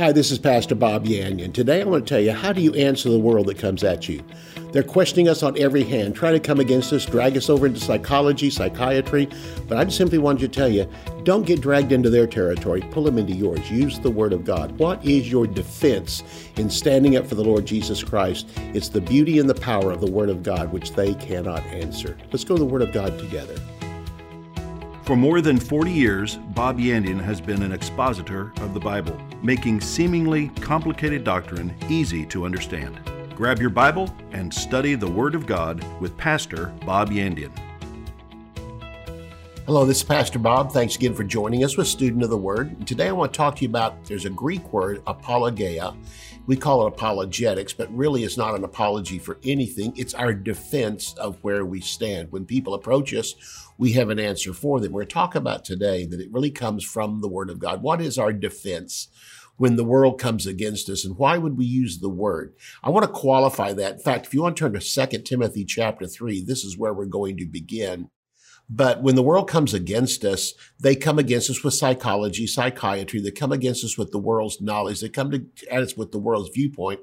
Hi, 0.00 0.12
this 0.12 0.30
is 0.30 0.38
Pastor 0.38 0.74
Bob 0.74 1.04
Yandian. 1.04 1.52
Today 1.52 1.82
I 1.82 1.84
want 1.84 2.06
to 2.06 2.08
tell 2.08 2.22
you 2.22 2.32
how 2.32 2.54
do 2.54 2.62
you 2.62 2.72
answer 2.72 3.10
the 3.10 3.18
world 3.18 3.48
that 3.48 3.58
comes 3.58 3.84
at 3.84 4.08
you? 4.08 4.24
They're 4.72 4.82
questioning 4.82 5.28
us 5.28 5.42
on 5.42 5.58
every 5.58 5.84
hand, 5.84 6.16
trying 6.16 6.32
to 6.32 6.40
come 6.40 6.58
against 6.58 6.90
us, 6.94 7.04
drag 7.04 7.36
us 7.36 7.50
over 7.50 7.66
into 7.66 7.80
psychology, 7.80 8.48
psychiatry. 8.48 9.28
But 9.68 9.76
I 9.76 9.84
just 9.84 9.98
simply 9.98 10.16
wanted 10.16 10.40
to 10.40 10.48
tell 10.48 10.70
you 10.70 10.88
don't 11.24 11.44
get 11.44 11.60
dragged 11.60 11.92
into 11.92 12.08
their 12.08 12.26
territory, 12.26 12.80
pull 12.80 13.02
them 13.04 13.18
into 13.18 13.34
yours. 13.34 13.70
Use 13.70 13.98
the 13.98 14.10
Word 14.10 14.32
of 14.32 14.42
God. 14.42 14.72
What 14.78 15.04
is 15.04 15.30
your 15.30 15.46
defense 15.46 16.22
in 16.56 16.70
standing 16.70 17.16
up 17.16 17.26
for 17.26 17.34
the 17.34 17.44
Lord 17.44 17.66
Jesus 17.66 18.02
Christ? 18.02 18.48
It's 18.72 18.88
the 18.88 19.02
beauty 19.02 19.38
and 19.38 19.50
the 19.50 19.54
power 19.54 19.90
of 19.92 20.00
the 20.00 20.10
Word 20.10 20.30
of 20.30 20.42
God, 20.42 20.72
which 20.72 20.92
they 20.92 21.12
cannot 21.12 21.62
answer. 21.64 22.16
Let's 22.32 22.44
go 22.44 22.56
to 22.56 22.60
the 22.60 22.64
Word 22.64 22.80
of 22.80 22.92
God 22.92 23.18
together. 23.18 23.56
For 25.10 25.16
more 25.16 25.40
than 25.40 25.58
40 25.58 25.90
years, 25.90 26.36
Bob 26.36 26.78
Yandian 26.78 27.20
has 27.20 27.40
been 27.40 27.64
an 27.64 27.72
expositor 27.72 28.52
of 28.60 28.74
the 28.74 28.78
Bible, 28.78 29.20
making 29.42 29.80
seemingly 29.80 30.50
complicated 30.60 31.24
doctrine 31.24 31.74
easy 31.88 32.24
to 32.26 32.44
understand. 32.44 33.00
Grab 33.34 33.58
your 33.58 33.70
Bible 33.70 34.14
and 34.30 34.54
study 34.54 34.94
the 34.94 35.10
Word 35.10 35.34
of 35.34 35.48
God 35.48 35.84
with 36.00 36.16
Pastor 36.16 36.66
Bob 36.86 37.10
Yandian. 37.10 37.50
Hello, 39.66 39.84
this 39.84 39.96
is 39.96 40.04
Pastor 40.04 40.38
Bob. 40.38 40.70
Thanks 40.70 40.94
again 40.94 41.14
for 41.16 41.24
joining 41.24 41.64
us 41.64 41.76
with 41.76 41.88
Student 41.88 42.22
of 42.22 42.30
the 42.30 42.36
Word. 42.36 42.86
today 42.86 43.08
I 43.08 43.12
want 43.12 43.32
to 43.32 43.36
talk 43.36 43.56
to 43.56 43.62
you 43.62 43.68
about 43.68 44.04
there's 44.04 44.26
a 44.26 44.30
Greek 44.30 44.72
word, 44.72 45.02
apologia. 45.08 45.92
We 46.50 46.56
call 46.56 46.84
it 46.84 46.88
apologetics, 46.88 47.72
but 47.72 47.96
really 47.96 48.24
it's 48.24 48.36
not 48.36 48.56
an 48.56 48.64
apology 48.64 49.20
for 49.20 49.38
anything. 49.44 49.92
It's 49.96 50.14
our 50.14 50.34
defense 50.34 51.14
of 51.14 51.38
where 51.44 51.64
we 51.64 51.80
stand. 51.80 52.32
When 52.32 52.44
people 52.44 52.74
approach 52.74 53.14
us, 53.14 53.36
we 53.78 53.92
have 53.92 54.10
an 54.10 54.18
answer 54.18 54.52
for 54.52 54.80
them. 54.80 54.90
We're 54.90 55.04
talking 55.04 55.40
about 55.40 55.64
today 55.64 56.06
that 56.06 56.18
it 56.18 56.32
really 56.32 56.50
comes 56.50 56.82
from 56.82 57.20
the 57.20 57.28
Word 57.28 57.50
of 57.50 57.60
God. 57.60 57.82
What 57.82 58.00
is 58.00 58.18
our 58.18 58.32
defense? 58.32 59.06
when 59.58 59.76
the 59.76 59.84
world 59.84 60.18
comes 60.18 60.46
against 60.46 60.88
us 60.88 61.04
and 61.04 61.18
why 61.18 61.36
would 61.36 61.58
we 61.58 61.66
use 61.66 61.98
the 61.98 62.08
word 62.08 62.54
i 62.82 62.88
want 62.88 63.04
to 63.04 63.12
qualify 63.12 63.74
that 63.74 63.92
in 63.92 63.98
fact 63.98 64.24
if 64.24 64.32
you 64.32 64.40
want 64.40 64.56
to 64.56 64.60
turn 64.60 64.72
to 64.72 64.80
2 64.80 65.18
timothy 65.18 65.66
chapter 65.66 66.06
3 66.06 66.42
this 66.42 66.64
is 66.64 66.78
where 66.78 66.94
we're 66.94 67.04
going 67.04 67.36
to 67.36 67.44
begin 67.44 68.08
but 68.72 69.02
when 69.02 69.16
the 69.16 69.22
world 69.22 69.48
comes 69.48 69.74
against 69.74 70.24
us, 70.24 70.54
they 70.78 70.94
come 70.94 71.18
against 71.18 71.50
us 71.50 71.64
with 71.64 71.74
psychology, 71.74 72.46
psychiatry. 72.46 73.20
They 73.20 73.32
come 73.32 73.50
against 73.50 73.84
us 73.84 73.98
with 73.98 74.12
the 74.12 74.18
world's 74.18 74.60
knowledge. 74.60 75.00
They 75.00 75.08
come 75.08 75.32
to, 75.32 75.44
at 75.68 75.82
us 75.82 75.96
with 75.96 76.12
the 76.12 76.20
world's 76.20 76.50
viewpoint. 76.50 77.00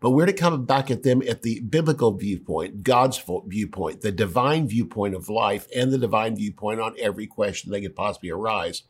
But 0.00 0.10
we're 0.10 0.26
to 0.26 0.32
come 0.32 0.64
back 0.66 0.90
at 0.90 1.04
them 1.04 1.22
at 1.22 1.42
the 1.42 1.60
biblical 1.60 2.12
viewpoint, 2.12 2.82
God's 2.82 3.22
viewpoint, 3.46 4.00
the 4.00 4.12
divine 4.12 4.66
viewpoint 4.66 5.14
of 5.14 5.28
life, 5.28 5.68
and 5.74 5.92
the 5.92 5.98
divine 5.98 6.36
viewpoint 6.36 6.80
on 6.80 6.96
every 7.00 7.28
question 7.28 7.70
that 7.70 7.80
could 7.80 7.96
possibly 7.96 8.30
arise. 8.30 8.82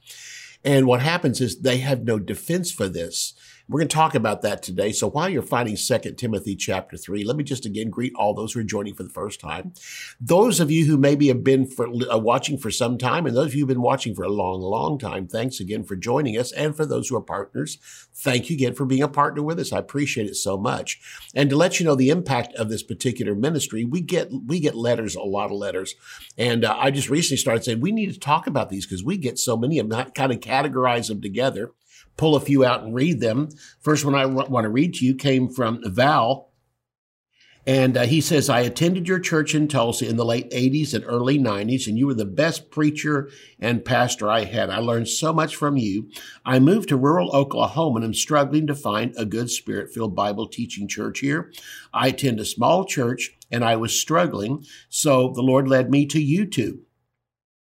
And 0.65 0.87
what 0.87 1.03
happens 1.03 1.41
is 1.41 1.61
they 1.61 1.79
have 1.79 2.03
no 2.03 2.19
defense 2.19 2.73
for 2.73 2.89
this. 2.89 3.35
We're 3.69 3.81
going 3.81 3.89
to 3.89 3.95
talk 3.95 4.15
about 4.15 4.43
that 4.43 4.63
today. 4.63 4.93
So 4.93 5.11
while 5.11 5.29
you're 5.29 5.43
finding 5.43 5.77
2 5.77 5.99
Timothy 6.13 6.55
chapter 6.55 6.97
3, 6.97 7.25
let 7.25 7.37
me 7.37 7.43
just 7.43 7.67
again 7.67 7.91
greet 7.91 8.13
all 8.15 8.33
those 8.33 8.53
who 8.53 8.61
are 8.61 8.65
joining 8.65 8.95
for 8.95 9.03
the 9.03 9.11
first 9.11 9.41
time. 9.41 9.73
Those 10.21 10.61
of 10.61 10.71
you 10.71 10.85
who 10.85 10.97
maybe 10.97 11.27
have 11.29 11.43
been 11.43 11.67
for, 11.67 11.89
uh, 11.89 12.17
watching 12.17 12.59
for 12.59 12.71
some 12.71 12.97
time, 12.97 13.27
and 13.27 13.37
those 13.37 13.47
of 13.47 13.55
you 13.55 13.61
who've 13.61 13.69
been 13.69 13.83
watching 13.83 14.15
for 14.15 14.23
a 14.23 14.29
long, 14.29 14.61
long 14.61 14.99
time, 14.99 15.27
thanks 15.27 15.59
again 15.59 15.83
for 15.83 15.97
joining 15.97 16.39
us. 16.39 16.53
And 16.53 16.77
for 16.77 16.87
those 16.87 17.09
who 17.09 17.17
are 17.17 17.21
partners, 17.21 17.79
thank 18.15 18.49
you 18.49 18.55
again 18.55 18.75
for 18.75 18.87
being 18.87 19.03
a 19.03 19.09
partner 19.09 19.43
with 19.43 19.59
us. 19.59 19.73
I 19.73 19.79
appreciate 19.79 20.29
it 20.29 20.37
so 20.37 20.57
much. 20.57 21.01
And 21.35 21.51
to 21.51 21.57
let 21.57 21.81
you 21.81 21.87
know 21.87 21.97
the 21.97 22.11
impact 22.11 22.55
of 22.55 22.69
this 22.69 22.85
particular 22.85 23.35
ministry, 23.35 23.85
we 23.85 24.01
get 24.01 24.31
we 24.31 24.61
get 24.61 24.77
letters, 24.77 25.17
a 25.17 25.23
lot 25.23 25.47
of 25.47 25.59
letters. 25.59 25.97
And 26.39 26.65
uh, 26.65 26.77
I 26.79 26.93
just 26.93 27.11
recently 27.11 27.39
started 27.39 27.65
saying 27.65 27.81
we 27.81 27.91
need 27.91 28.13
to 28.13 28.21
talk 28.21 28.47
about 28.47 28.71
these 28.71 28.87
because 28.87 29.03
we 29.03 29.17
get 29.17 29.41
so 29.41 29.57
many 29.57 29.81
of 29.81 29.89
them, 29.89 30.11
kind 30.13 30.31
of 30.31 30.39
categorize 30.39 31.09
them 31.09 31.21
together 31.21 31.73
pull 32.17 32.37
a 32.37 32.41
few 32.41 32.65
out 32.65 32.83
and 32.83 32.95
read 32.95 33.21
them. 33.21 33.49
First 33.81 34.05
one 34.05 34.15
I 34.15 34.27
want 34.27 34.65
to 34.65 34.71
read 34.71 34.95
to 34.95 35.05
you 35.05 35.15
came 35.15 35.49
from 35.49 35.81
Val. 35.85 36.51
And 37.69 37.97
uh, 37.97 38.03
he 38.03 38.21
says, 38.21 38.49
I 38.49 38.61
attended 38.61 39.09
your 39.09 39.19
church 39.19 39.53
in 39.53 39.67
Tulsa 39.67 40.09
in 40.09 40.17
the 40.17 40.25
late 40.25 40.49
80s 40.53 40.95
and 40.95 41.05
early 41.05 41.37
90s, 41.37 41.89
and 41.89 41.99
you 41.99 42.07
were 42.07 42.15
the 42.15 42.25
best 42.25 42.71
preacher 42.71 43.29
and 43.59 43.85
pastor 43.85 44.31
I 44.31 44.45
had. 44.45 44.71
I 44.71 44.79
learned 44.79 45.09
so 45.09 45.33
much 45.33 45.57
from 45.57 45.77
you. 45.77 46.09
I 46.45 46.61
moved 46.61 46.91
to 46.91 46.97
rural 46.97 47.35
Oklahoma 47.35 47.97
and 47.97 48.05
am 48.05 48.15
struggling 48.15 48.69
to 48.69 48.75
find 48.77 49.13
a 49.17 49.25
good 49.25 49.51
spirit 49.51 49.93
filled 49.93 50.15
Bible 50.15 50.47
teaching 50.47 50.87
church 50.87 51.19
here. 51.19 51.53
I 51.93 52.09
attend 52.09 52.39
a 52.39 52.45
small 52.45 52.85
church 52.85 53.37
and 53.51 53.65
I 53.65 53.75
was 53.75 53.99
struggling, 53.99 54.65
so 54.89 55.33
the 55.33 55.43
Lord 55.43 55.67
led 55.67 55.91
me 55.91 56.07
to 56.07 56.19
YouTube. 56.19 56.86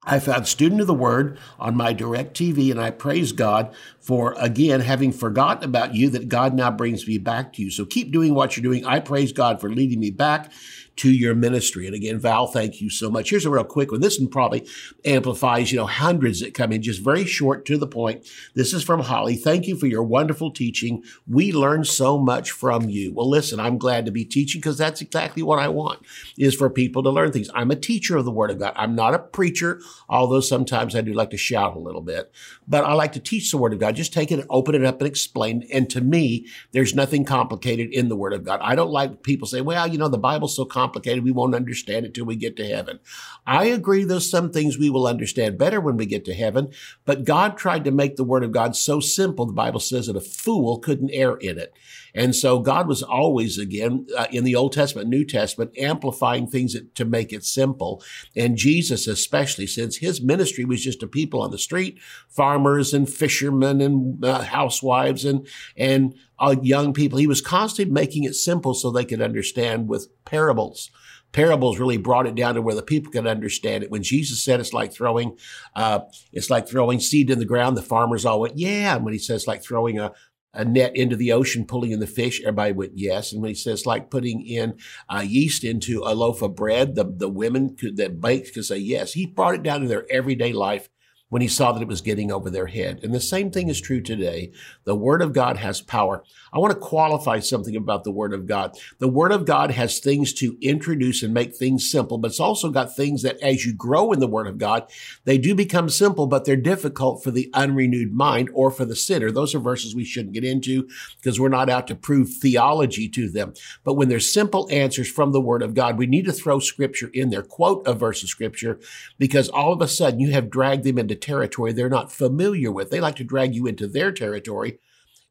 I 0.07 0.19
found 0.19 0.47
Student 0.47 0.81
of 0.81 0.87
the 0.87 0.95
Word 0.95 1.39
on 1.59 1.77
my 1.77 1.95
DirecTV, 1.95 2.71
and 2.71 2.81
I 2.81 2.91
praise 2.91 3.33
God 3.33 3.75
for, 3.99 4.35
again, 4.39 4.81
having 4.81 5.13
forgotten 5.13 5.65
about 5.65 5.95
you, 5.95 6.11
that 6.11 6.29
God 6.29 6.55
now 6.55 6.71
brings 6.71 7.07
me 7.07 7.19
back 7.19 7.55
to 7.55 7.63
you. 7.63 7.71
So 7.71 7.85
keep 7.85 8.13
doing 8.13 8.35
what 8.35 8.57
you're 8.57 8.63
doing. 8.63 8.85
I 8.85 9.01
praise 9.01 9.33
God 9.33 9.61
for 9.61 9.71
leading 9.71 10.01
me 10.01 10.11
back 10.11 10.53
to 10.97 11.12
your 11.12 11.34
ministry. 11.34 11.87
And 11.87 11.94
again, 11.94 12.19
Val, 12.19 12.47
thank 12.47 12.81
you 12.81 12.88
so 12.88 13.10
much. 13.10 13.31
Here's 13.31 13.44
a 13.44 13.50
real 13.50 13.65
quick 13.65 13.91
one. 13.91 14.00
This 14.00 14.19
one 14.19 14.28
probably 14.28 14.66
amplifies, 15.05 15.72
you 15.72 15.78
know, 15.78 15.87
hundreds 15.87 16.41
that 16.41 16.55
come 16.55 16.72
in, 16.72 16.82
just 16.82 17.03
very 17.03 17.25
short 17.25 17.65
to 17.66 17.77
the 17.77 17.87
point. 17.87 18.27
This 18.55 18.72
is 18.72 18.84
from 18.84 19.00
Holly. 19.00 19.37
Thank 19.37 19.66
you 19.66 19.77
for 19.77 19.87
your 19.87 20.05
wonderful 20.05 20.53
teaching. 20.53 21.03
We 21.27 21.53
learn 21.53 21.84
so 21.84 22.16
much 22.19 22.53
from 22.53 22.88
you. 22.88 23.12
Well, 23.12 23.28
listen, 23.28 23.59
I'm 23.59 23.78
glad 23.78 24.06
to 24.06 24.12
be 24.12 24.25
teaching 24.25 24.60
because 24.60 24.78
that's 24.78 25.00
exactly 25.00 25.43
what 25.43 25.59
I 25.59 25.69
want 25.69 26.00
is 26.38 26.55
for 26.55 26.71
people 26.71 27.03
to 27.03 27.11
learn 27.11 27.32
things. 27.32 27.50
I'm 27.55 27.71
a 27.71 27.76
teacher 27.76 28.16
of 28.16 28.25
the 28.25 28.31
word 28.31 28.50
of 28.50 28.59
God. 28.61 28.72
I'm 28.76 28.94
not 28.94 29.15
a 29.15 29.19
preacher, 29.19 29.81
although 30.09 30.41
sometimes 30.41 30.94
I 30.94 31.00
do 31.00 31.12
like 31.12 31.31
to 31.31 31.37
shout 31.37 31.76
a 31.76 31.81
little 31.81 32.03
bit, 32.03 32.32
but 32.69 32.84
I 32.84 32.93
like 32.93 33.12
to 33.12 33.21
teach 33.21 33.50
the 33.50 33.59
word 33.59 33.72
of 33.72 33.81
God. 33.81 33.97
Just 33.97 34.12
take 34.12 34.31
it 34.31 34.38
and 34.38 34.49
open 34.49 34.75
it 34.75 34.84
up 34.84 35.00
and 35.00 35.09
explain. 35.09 35.66
And 35.72 35.91
to 35.91 36.00
me, 36.00 36.47
there's 36.72 36.94
nothing 36.94 37.25
complicated 37.25 37.93
in 37.93 38.09
the 38.09 38.16
word 38.16 38.32
of 38.32 38.44
God. 38.44 38.61
I 38.62 38.75
don't 38.75 38.91
like 38.91 39.22
people 39.22 39.49
say, 39.49 39.61
well, 39.61 39.88
you 39.88 39.99
know, 39.99 40.09
the 40.09 40.19
Bible's 40.19 40.55
so 40.55 40.65
complicated 40.65 40.84
complicated. 40.84 41.25
We 41.25 41.33
won't 41.33 41.55
understand 41.55 42.05
it 42.05 42.12
till 42.12 42.27
we 42.27 42.37
get 42.37 42.56
to 42.56 42.67
heaven. 42.67 43.00
I 43.47 43.67
agree 43.67 44.05
there's 44.05 44.28
some 44.28 44.50
things 44.50 44.77
we 44.77 44.91
will 44.91 45.06
understand 45.06 45.56
better 45.56 45.81
when 45.81 45.97
we 45.97 46.05
get 46.05 46.25
to 46.27 46.34
heaven, 46.34 46.71
but 47.06 47.25
God 47.25 47.56
tried 47.56 47.84
to 47.84 47.91
make 47.91 48.17
the 48.17 48.25
word 48.25 48.45
of 48.45 48.53
God 48.53 48.77
so 48.77 49.00
simple. 49.00 49.47
The 49.47 49.53
Bible 49.53 49.81
says 49.81 50.06
that 50.06 50.17
a 50.17 50.21
fool 50.21 50.78
couldn't 50.78 51.11
err 51.12 51.37
in 51.37 51.59
it. 51.59 51.73
And 52.15 52.34
so 52.34 52.61
God 52.61 52.87
was 52.87 53.03
always, 53.03 53.59
again, 53.59 54.06
uh, 54.17 54.27
in 54.31 54.44
the 54.44 54.55
Old 54.55 54.73
Testament, 54.73 55.09
New 55.09 55.25
Testament, 55.25 55.77
amplifying 55.78 56.47
things 56.47 56.77
to 56.94 57.05
make 57.05 57.33
it 57.33 57.44
simple. 57.44 58.03
And 58.37 58.56
Jesus, 58.56 59.09
especially, 59.09 59.67
since 59.67 59.97
his 59.97 60.23
ministry 60.23 60.65
was 60.65 60.84
just 60.84 61.00
to 61.00 61.09
people 61.09 61.43
on 61.43 61.50
the 61.50 61.59
street, 61.59 61.99
farmers 62.28 62.94
and 62.94 63.11
fishermen 63.11 63.81
and 63.81 64.25
uh, 64.25 64.43
housewives 64.43 65.25
and, 65.25 65.47
and 65.77 66.15
young 66.53 66.93
people, 66.93 67.19
he 67.19 67.27
was 67.27 67.41
constantly 67.41 67.93
making 67.93 68.25
it 68.25 68.34
simple 68.34 68.75
so 68.75 68.91
they 68.91 69.05
could 69.05 69.22
understand 69.22 69.88
with 69.88 70.09
parables 70.25 70.91
parables 71.34 71.78
really 71.78 71.99
brought 71.99 72.27
it 72.27 72.34
down 72.34 72.55
to 72.55 72.62
where 72.62 72.77
the 72.77 72.82
people 72.82 73.12
could 73.12 73.27
understand 73.27 73.82
it. 73.84 73.91
When 73.91 74.03
Jesus 74.03 74.43
said 74.43 74.60
it's 74.60 74.72
like 74.72 74.94
throwing, 74.94 75.37
uh, 75.77 76.00
it's 76.32 76.49
like 76.49 76.66
throwing 76.66 77.00
seed 77.00 77.28
in 77.28 77.41
the 77.41 77.44
ground, 77.44 77.77
the 77.77 77.82
farmers 77.82 78.25
all 78.25 78.41
went, 78.41 78.56
yeah. 78.56 78.97
And 78.97 79.05
when 79.05 79.12
he 79.12 79.19
says 79.19 79.47
like 79.47 79.62
throwing 79.62 79.99
a, 79.99 80.12
a 80.55 80.65
net 80.65 80.97
into 80.97 81.16
the 81.16 81.32
ocean, 81.32 81.66
pulling 81.66 81.91
in 81.91 81.99
the 81.99 82.06
fish, 82.06 82.41
everybody 82.41 82.72
went 82.72 82.93
yes. 82.94 83.32
And 83.32 83.43
when 83.43 83.50
he 83.50 83.56
says 83.56 83.84
like 83.84 84.11
putting 84.11 84.47
in 84.47 84.78
uh, 85.11 85.25
yeast 85.26 85.65
into 85.65 86.03
a 86.05 86.15
loaf 86.15 86.41
of 86.41 86.55
bread, 86.55 86.94
the, 86.94 87.05
the 87.05 87.28
women 87.28 87.76
could, 87.76 87.97
that 87.97 88.21
baked 88.21 88.55
could 88.55 88.65
say 88.65 88.78
yes. 88.78 89.12
He 89.12 89.26
brought 89.26 89.56
it 89.56 89.65
down 89.65 89.81
to 89.81 89.88
their 89.88 90.06
everyday 90.11 90.53
life 90.53 90.88
when 91.31 91.43
he 91.43 91.49
saw 91.49 91.73
that 91.73 91.83
it 91.83 91.89
was 91.89 92.01
getting 92.01 92.31
over 92.31 92.51
their 92.51 92.67
head. 92.67 93.01
And 93.03 93.12
the 93.12 93.21
same 93.21 93.51
thing 93.51 93.69
is 93.69 93.81
true 93.81 94.01
today. 94.01 94.53
The 94.85 94.95
Word 94.95 95.23
of 95.23 95.33
God 95.33 95.57
has 95.57 95.81
power. 95.81 96.23
I 96.53 96.59
want 96.59 96.73
to 96.73 96.79
qualify 96.79 97.41
something 97.41 97.75
about 97.75 98.05
the 98.05 98.12
Word 98.12 98.33
of 98.33 98.47
God. 98.47 98.77
The 98.99 99.09
Word 99.09 99.33
of 99.33 99.45
God 99.45 99.73
has 99.73 99.99
things 99.99 100.33
to 100.35 100.57
introduce 100.61 101.23
and 101.23 101.35
make 101.35 101.57
things 101.57 101.91
simple, 101.91 102.19
but 102.19 102.31
it's 102.31 102.41
also 102.41 102.71
got 102.71 102.95
things 102.95 103.23
that 103.23 103.43
as 103.43 103.67
you 103.67 103.75
grow 103.75 104.12
in 104.12 104.21
the 104.21 104.29
Word 104.29 104.47
of 104.47 104.59
God, 104.59 104.89
they 105.25 105.39
do 105.39 105.55
become 105.55 105.89
simple, 105.89 106.27
but 106.27 106.45
they're 106.45 106.57
difficult 106.57 107.25
for 107.25 107.31
the 107.31 107.51
unrenewed 107.53 108.12
mind 108.12 108.51
or 108.53 108.71
for 108.71 108.85
the 108.85 108.95
sinner. 108.95 109.31
Those 109.31 109.55
are 109.55 109.61
verses 109.61 109.95
we 109.95 110.05
shouldn't 110.05 110.35
get 110.35 110.45
into 110.45 110.88
because 111.17 111.41
we're 111.41 111.49
not 111.49 111.71
out 111.71 111.88
to 111.88 111.97
prove 111.97 112.29
theology 112.35 113.09
to 113.09 113.29
them. 113.29 113.55
But 113.82 113.94
when 113.94 114.09
there's 114.09 114.32
simple 114.32 114.69
answers 114.71 115.11
from 115.11 115.32
the 115.32 115.41
Word 115.41 115.62
of 115.62 115.75
God, 115.75 115.99
we 115.99 116.06
need 116.06 116.26
to 116.26 116.32
throw 116.32 116.61
Scripture 116.61 117.11
in 117.12 117.31
there, 117.31 117.43
quote 117.43 117.85
a 117.88 117.94
verse 117.94 118.23
of 118.23 118.29
Scripture, 118.29 118.79
because 119.19 119.49
all 119.49 119.73
of 119.73 119.81
a 119.81 119.88
sudden 119.88 120.21
you 120.21 120.31
have 120.31 120.50
dragged 120.50 120.85
them 120.85 120.99
into 120.99 121.13
territory 121.14 121.72
they're 121.72 121.88
not 121.88 122.12
familiar 122.12 122.70
with. 122.70 122.90
They 122.90 123.00
like 123.00 123.16
to 123.16 123.25
drag 123.25 123.55
you 123.55 123.66
into 123.66 123.87
their 123.87 124.12
territory. 124.12 124.78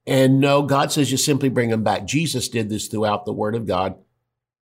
And 0.05 0.39
no, 0.39 0.63
God 0.63 0.91
says 0.91 1.11
you 1.11 1.17
simply 1.17 1.49
bring 1.49 1.69
them 1.69 1.83
back. 1.83 2.05
Jesus 2.05 2.49
did 2.49 2.69
this 2.69 2.87
throughout 2.87 3.25
the 3.25 3.33
Word 3.33 3.55
of 3.55 3.65
God 3.65 3.95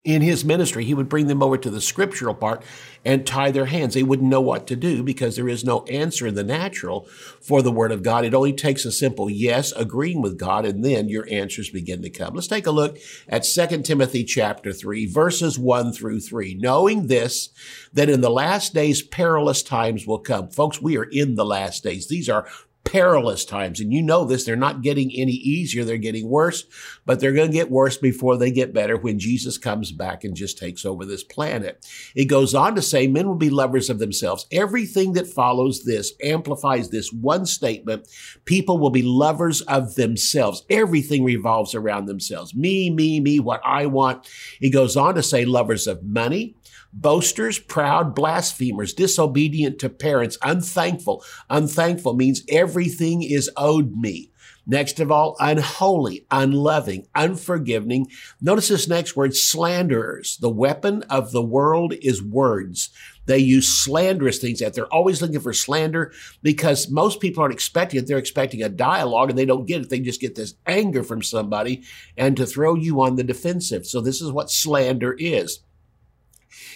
in 0.04 0.20
his 0.20 0.44
ministry, 0.44 0.84
he 0.84 0.92
would 0.92 1.08
bring 1.08 1.28
them 1.28 1.42
over 1.42 1.56
to 1.56 1.70
the 1.70 1.80
scriptural 1.80 2.34
part 2.34 2.62
and 3.06 3.26
tie 3.26 3.50
their 3.50 3.64
hands. 3.64 3.94
They 3.94 4.02
wouldn't 4.02 4.28
know 4.28 4.40
what 4.40 4.66
to 4.66 4.76
do 4.76 5.02
because 5.02 5.34
there 5.34 5.48
is 5.48 5.64
no 5.64 5.82
answer 5.84 6.26
in 6.26 6.34
the 6.34 6.44
natural 6.44 7.08
for 7.40 7.62
the 7.62 7.72
word 7.72 7.90
of 7.90 8.02
God. 8.02 8.26
It 8.26 8.34
only 8.34 8.52
takes 8.52 8.84
a 8.84 8.92
simple 8.92 9.30
yes, 9.30 9.72
agreeing 9.72 10.20
with 10.20 10.38
God, 10.38 10.66
and 10.66 10.84
then 10.84 11.08
your 11.08 11.26
answers 11.30 11.70
begin 11.70 12.02
to 12.02 12.10
come. 12.10 12.34
Let's 12.34 12.46
take 12.46 12.66
a 12.66 12.70
look 12.70 12.98
at 13.28 13.44
2 13.44 13.80
Timothy 13.80 14.24
chapter 14.24 14.74
3, 14.74 15.06
verses 15.06 15.58
1 15.58 15.94
through 15.94 16.20
3. 16.20 16.54
Knowing 16.60 17.06
this, 17.06 17.48
that 17.94 18.10
in 18.10 18.20
the 18.20 18.30
last 18.30 18.74
days 18.74 19.00
perilous 19.00 19.62
times 19.62 20.06
will 20.06 20.18
come. 20.18 20.48
Folks, 20.48 20.82
we 20.82 20.98
are 20.98 21.04
in 21.04 21.34
the 21.34 21.46
last 21.46 21.82
days. 21.82 22.08
These 22.08 22.28
are 22.28 22.46
perilous 22.84 23.44
times. 23.44 23.80
And 23.80 23.92
you 23.92 24.02
know 24.02 24.24
this, 24.24 24.44
they're 24.44 24.56
not 24.56 24.82
getting 24.82 25.10
any 25.12 25.32
easier. 25.32 25.84
They're 25.84 25.96
getting 25.96 26.28
worse, 26.28 26.64
but 27.04 27.18
they're 27.18 27.32
going 27.32 27.50
to 27.50 27.56
get 27.56 27.70
worse 27.70 27.96
before 27.96 28.36
they 28.36 28.50
get 28.50 28.72
better 28.72 28.96
when 28.96 29.18
Jesus 29.18 29.58
comes 29.58 29.90
back 29.90 30.24
and 30.24 30.36
just 30.36 30.58
takes 30.58 30.84
over 30.84 31.04
this 31.04 31.24
planet. 31.24 31.84
It 32.14 32.26
goes 32.26 32.54
on 32.54 32.74
to 32.76 32.82
say 32.82 33.06
men 33.06 33.26
will 33.26 33.34
be 33.34 33.50
lovers 33.50 33.90
of 33.90 33.98
themselves. 33.98 34.46
Everything 34.52 35.14
that 35.14 35.26
follows 35.26 35.84
this 35.84 36.12
amplifies 36.22 36.90
this 36.90 37.12
one 37.12 37.46
statement. 37.46 38.08
People 38.44 38.78
will 38.78 38.90
be 38.90 39.02
lovers 39.02 39.60
of 39.62 39.94
themselves. 39.94 40.64
Everything 40.70 41.24
revolves 41.24 41.74
around 41.74 42.06
themselves. 42.06 42.54
Me, 42.54 42.90
me, 42.90 43.20
me, 43.20 43.40
what 43.40 43.60
I 43.64 43.86
want. 43.86 44.28
It 44.60 44.70
goes 44.70 44.96
on 44.96 45.14
to 45.14 45.22
say 45.22 45.44
lovers 45.44 45.86
of 45.86 46.02
money, 46.02 46.56
boasters, 46.92 47.58
proud, 47.58 48.14
blasphemers, 48.14 48.94
disobedient 48.94 49.78
to 49.80 49.88
parents, 49.88 50.38
unthankful. 50.42 51.24
Unthankful 51.50 52.14
means 52.14 52.42
everything 52.48 53.22
is 53.22 53.50
owed 53.56 53.96
me. 53.96 54.30
Next 54.66 54.98
of 54.98 55.10
all, 55.10 55.36
unholy, 55.40 56.24
unloving, 56.30 57.06
unforgiving. 57.14 58.06
Notice 58.40 58.68
this 58.68 58.88
next 58.88 59.14
word, 59.14 59.36
slanderers. 59.36 60.38
The 60.38 60.48
weapon 60.48 61.02
of 61.04 61.32
the 61.32 61.42
world 61.42 61.92
is 62.00 62.22
words. 62.22 62.88
They 63.26 63.38
use 63.38 63.68
slanderous 63.68 64.38
things 64.38 64.60
that 64.60 64.74
they're 64.74 64.92
always 64.92 65.20
looking 65.20 65.40
for 65.40 65.52
slander 65.52 66.12
because 66.42 66.90
most 66.90 67.20
people 67.20 67.42
aren't 67.42 67.54
expecting 67.54 68.00
it. 68.00 68.06
They're 68.06 68.18
expecting 68.18 68.62
a 68.62 68.68
dialogue 68.68 69.30
and 69.30 69.38
they 69.38 69.46
don't 69.46 69.66
get 69.66 69.82
it. 69.82 69.90
They 69.90 70.00
just 70.00 70.20
get 70.20 70.34
this 70.34 70.54
anger 70.66 71.02
from 71.02 71.22
somebody 71.22 71.82
and 72.16 72.36
to 72.36 72.46
throw 72.46 72.74
you 72.74 73.02
on 73.02 73.16
the 73.16 73.24
defensive. 73.24 73.86
So 73.86 74.00
this 74.00 74.20
is 74.20 74.32
what 74.32 74.50
slander 74.50 75.14
is. 75.18 75.60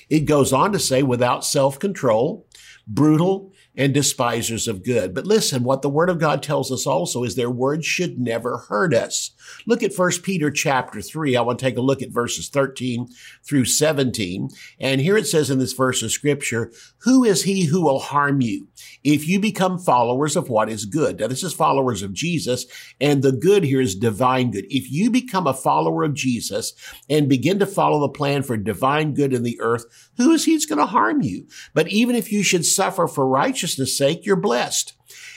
It 0.08 0.20
goes 0.20 0.52
on 0.52 0.72
to 0.72 0.78
say, 0.78 1.02
without 1.02 1.44
self 1.44 1.78
control, 1.78 2.46
brutal, 2.87 3.52
and 3.78 3.94
despisers 3.94 4.66
of 4.66 4.82
good. 4.82 5.14
But 5.14 5.25
listen, 5.25 5.62
what 5.62 5.82
the 5.82 5.88
word 5.88 6.10
of 6.10 6.19
God 6.19 6.42
tells 6.42 6.72
us 6.72 6.84
also 6.84 7.22
is 7.22 7.36
their 7.36 7.48
words 7.48 7.86
should 7.86 8.19
never 8.19 8.58
hurt 8.69 8.92
us. 8.92 9.30
Look 9.66 9.84
at 9.84 9.94
1 9.94 10.10
Peter 10.25 10.50
chapter 10.50 11.00
3. 11.00 11.36
I 11.36 11.42
want 11.42 11.60
to 11.60 11.64
take 11.64 11.76
a 11.76 11.82
look 11.82 12.02
at 12.02 12.10
verses 12.10 12.48
13 12.48 13.08
through 13.44 13.66
17. 13.66 14.48
And 14.80 15.00
here 15.00 15.16
it 15.16 15.28
says 15.28 15.48
in 15.48 15.60
this 15.60 15.75
verse 15.75 16.02
of 16.02 16.10
scripture, 16.10 16.72
who 17.02 17.22
is 17.22 17.44
he 17.44 17.66
who 17.66 17.82
will 17.82 18.00
harm 18.00 18.40
you 18.40 18.66
if 19.04 19.28
you 19.28 19.38
become 19.38 19.78
followers 19.78 20.34
of 20.34 20.48
what 20.48 20.69
is 20.69 20.84
good? 20.84 21.20
Now, 21.20 21.28
this 21.28 21.44
is 21.44 21.54
followers 21.54 22.02
of 22.02 22.12
Jesus, 22.12 22.66
and 23.00 23.22
the 23.22 23.32
good 23.32 23.62
here 23.62 23.80
is 23.80 23.94
divine 23.94 24.50
good. 24.50 24.66
If 24.69 24.90
you 24.90 25.08
become 25.08 25.46
a 25.46 25.54
follower 25.54 26.02
of 26.02 26.14
Jesus 26.14 26.72
and 27.08 27.28
begin 27.28 27.60
to 27.60 27.66
follow 27.66 28.00
the 28.00 28.08
plan 28.08 28.42
for 28.42 28.56
divine 28.56 29.14
good 29.14 29.32
in 29.32 29.44
the 29.44 29.60
earth, 29.60 29.84
who 30.16 30.32
is 30.32 30.46
he 30.46 30.54
that's 30.54 30.66
going 30.66 30.80
to 30.80 30.86
harm 30.86 31.22
you? 31.22 31.46
But 31.75 31.86
even 31.88 32.16
if 32.16 32.32
you 32.32 32.42
should 32.42 32.66
suffer 32.66 33.06
for 33.06 33.26
righteousness 33.28 33.68
sake, 33.87 34.25
you're 34.25 34.37
blessed. 34.37 34.94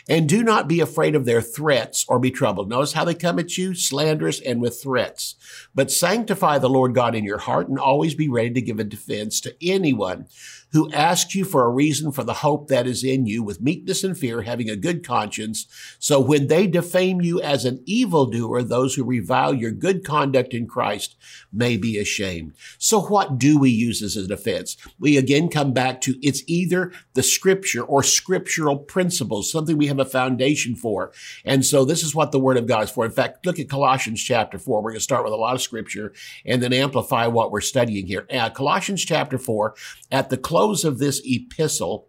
And 0.10 0.28
do 0.28 0.44
not 0.44 0.68
be 0.68 0.80
afraid 0.80 1.16
of 1.16 1.26
their 1.26 1.42
threats 1.42 2.06
or 2.08 2.20
be 2.20 2.32
troubled. 2.32 2.70
Notice 2.70 2.94
how 2.94 3.06
they 3.06 3.14
come 3.14 3.40
at 3.40 3.58
you, 3.58 3.76
slanderous 3.76 4.42
and 4.42 4.62
with 4.62 4.82
threats. 4.82 5.36
But 5.76 5.92
sanctify 5.92 6.58
the 6.58 6.70
Lord 6.70 6.96
God 6.96 7.16
in 7.16 7.24
your 7.24 7.38
heart 7.38 7.70
and 7.70 7.78
always 7.78 8.16
be 8.16 8.28
ready 8.28 8.52
to 8.52 8.62
give 8.62 8.80
a 8.80 8.84
defense 8.84 9.40
to 9.42 9.56
anyone 9.62 10.28
who 10.72 10.92
asks 10.94 11.36
you 11.36 11.44
for 11.44 11.66
a 11.66 11.70
reason 11.70 12.12
for 12.12 12.24
the 12.24 12.36
hope 12.36 12.68
that 12.68 12.88
is 12.88 13.04
in 13.04 13.26
you 13.26 13.44
with 13.44 13.62
meekness 13.62 14.04
and 14.04 14.18
fear, 14.18 14.44
having 14.44 14.70
a 14.70 14.76
good 14.76 15.06
conscience. 15.06 15.68
So 16.00 16.20
when 16.20 16.48
they 16.48 16.66
defame 16.66 17.22
you 17.22 17.42
as 17.42 17.66
an 17.66 17.84
evildoer, 17.86 18.64
those 18.64 18.96
who 18.96 19.04
revile 19.04 19.54
your 19.54 19.72
good 19.72 20.06
conduct 20.06 20.54
in 20.54 20.68
Christ 20.68 21.16
may 21.52 21.76
be 21.76 21.98
ashamed. 21.98 22.54
So 22.78 23.02
what 23.02 23.38
do 23.38 23.60
we 23.60 23.70
use 23.70 24.02
as 24.02 24.16
a 24.16 24.28
defense? 24.28 24.78
We 24.98 25.18
again 25.18 25.50
come 25.50 25.74
back 25.74 26.00
to 26.02 26.16
it's 26.26 26.44
either 26.48 26.94
the 27.16 27.24
scripture 27.24 27.84
or 27.84 28.02
scriptural 28.02 28.78
principles, 28.78 29.52
something 29.52 29.78
we 29.78 29.88
have 29.88 30.00
a 30.00 30.06
foundation 30.06 30.76
for. 30.76 31.12
And 31.44 31.66
so 31.66 31.84
this 31.84 32.02
is 32.02 32.16
what 32.16 32.32
the 32.32 32.40
word 32.40 32.58
of 32.58 32.68
God 32.68 32.86
is 32.86 32.92
for. 32.92 33.06
In 33.06 33.12
fact, 33.12 33.46
look 33.46 33.60
at 33.60 33.70
Colossians 33.70 34.24
chapter 34.24 34.58
four. 34.58 34.82
We're 34.82 34.92
going 34.92 35.00
to 35.00 35.04
start 35.04 35.26
with 35.26 35.34
a 35.34 35.38
lot 35.38 35.56
of 35.56 35.62
scripture 35.62 36.14
and 36.46 36.64
then 36.64 36.72
amplify 36.72 37.28
what 37.28 37.52
we're 37.52 37.60
studying 37.60 38.08
here. 38.08 38.26
Uh, 38.32 38.50
Colossians 38.50 39.04
chapter 39.04 39.38
four, 39.38 39.76
at 40.12 40.30
the 40.30 40.38
close 40.38 40.61
close 40.62 40.86
of 40.86 41.00
this 41.00 41.20
epistle, 41.26 42.08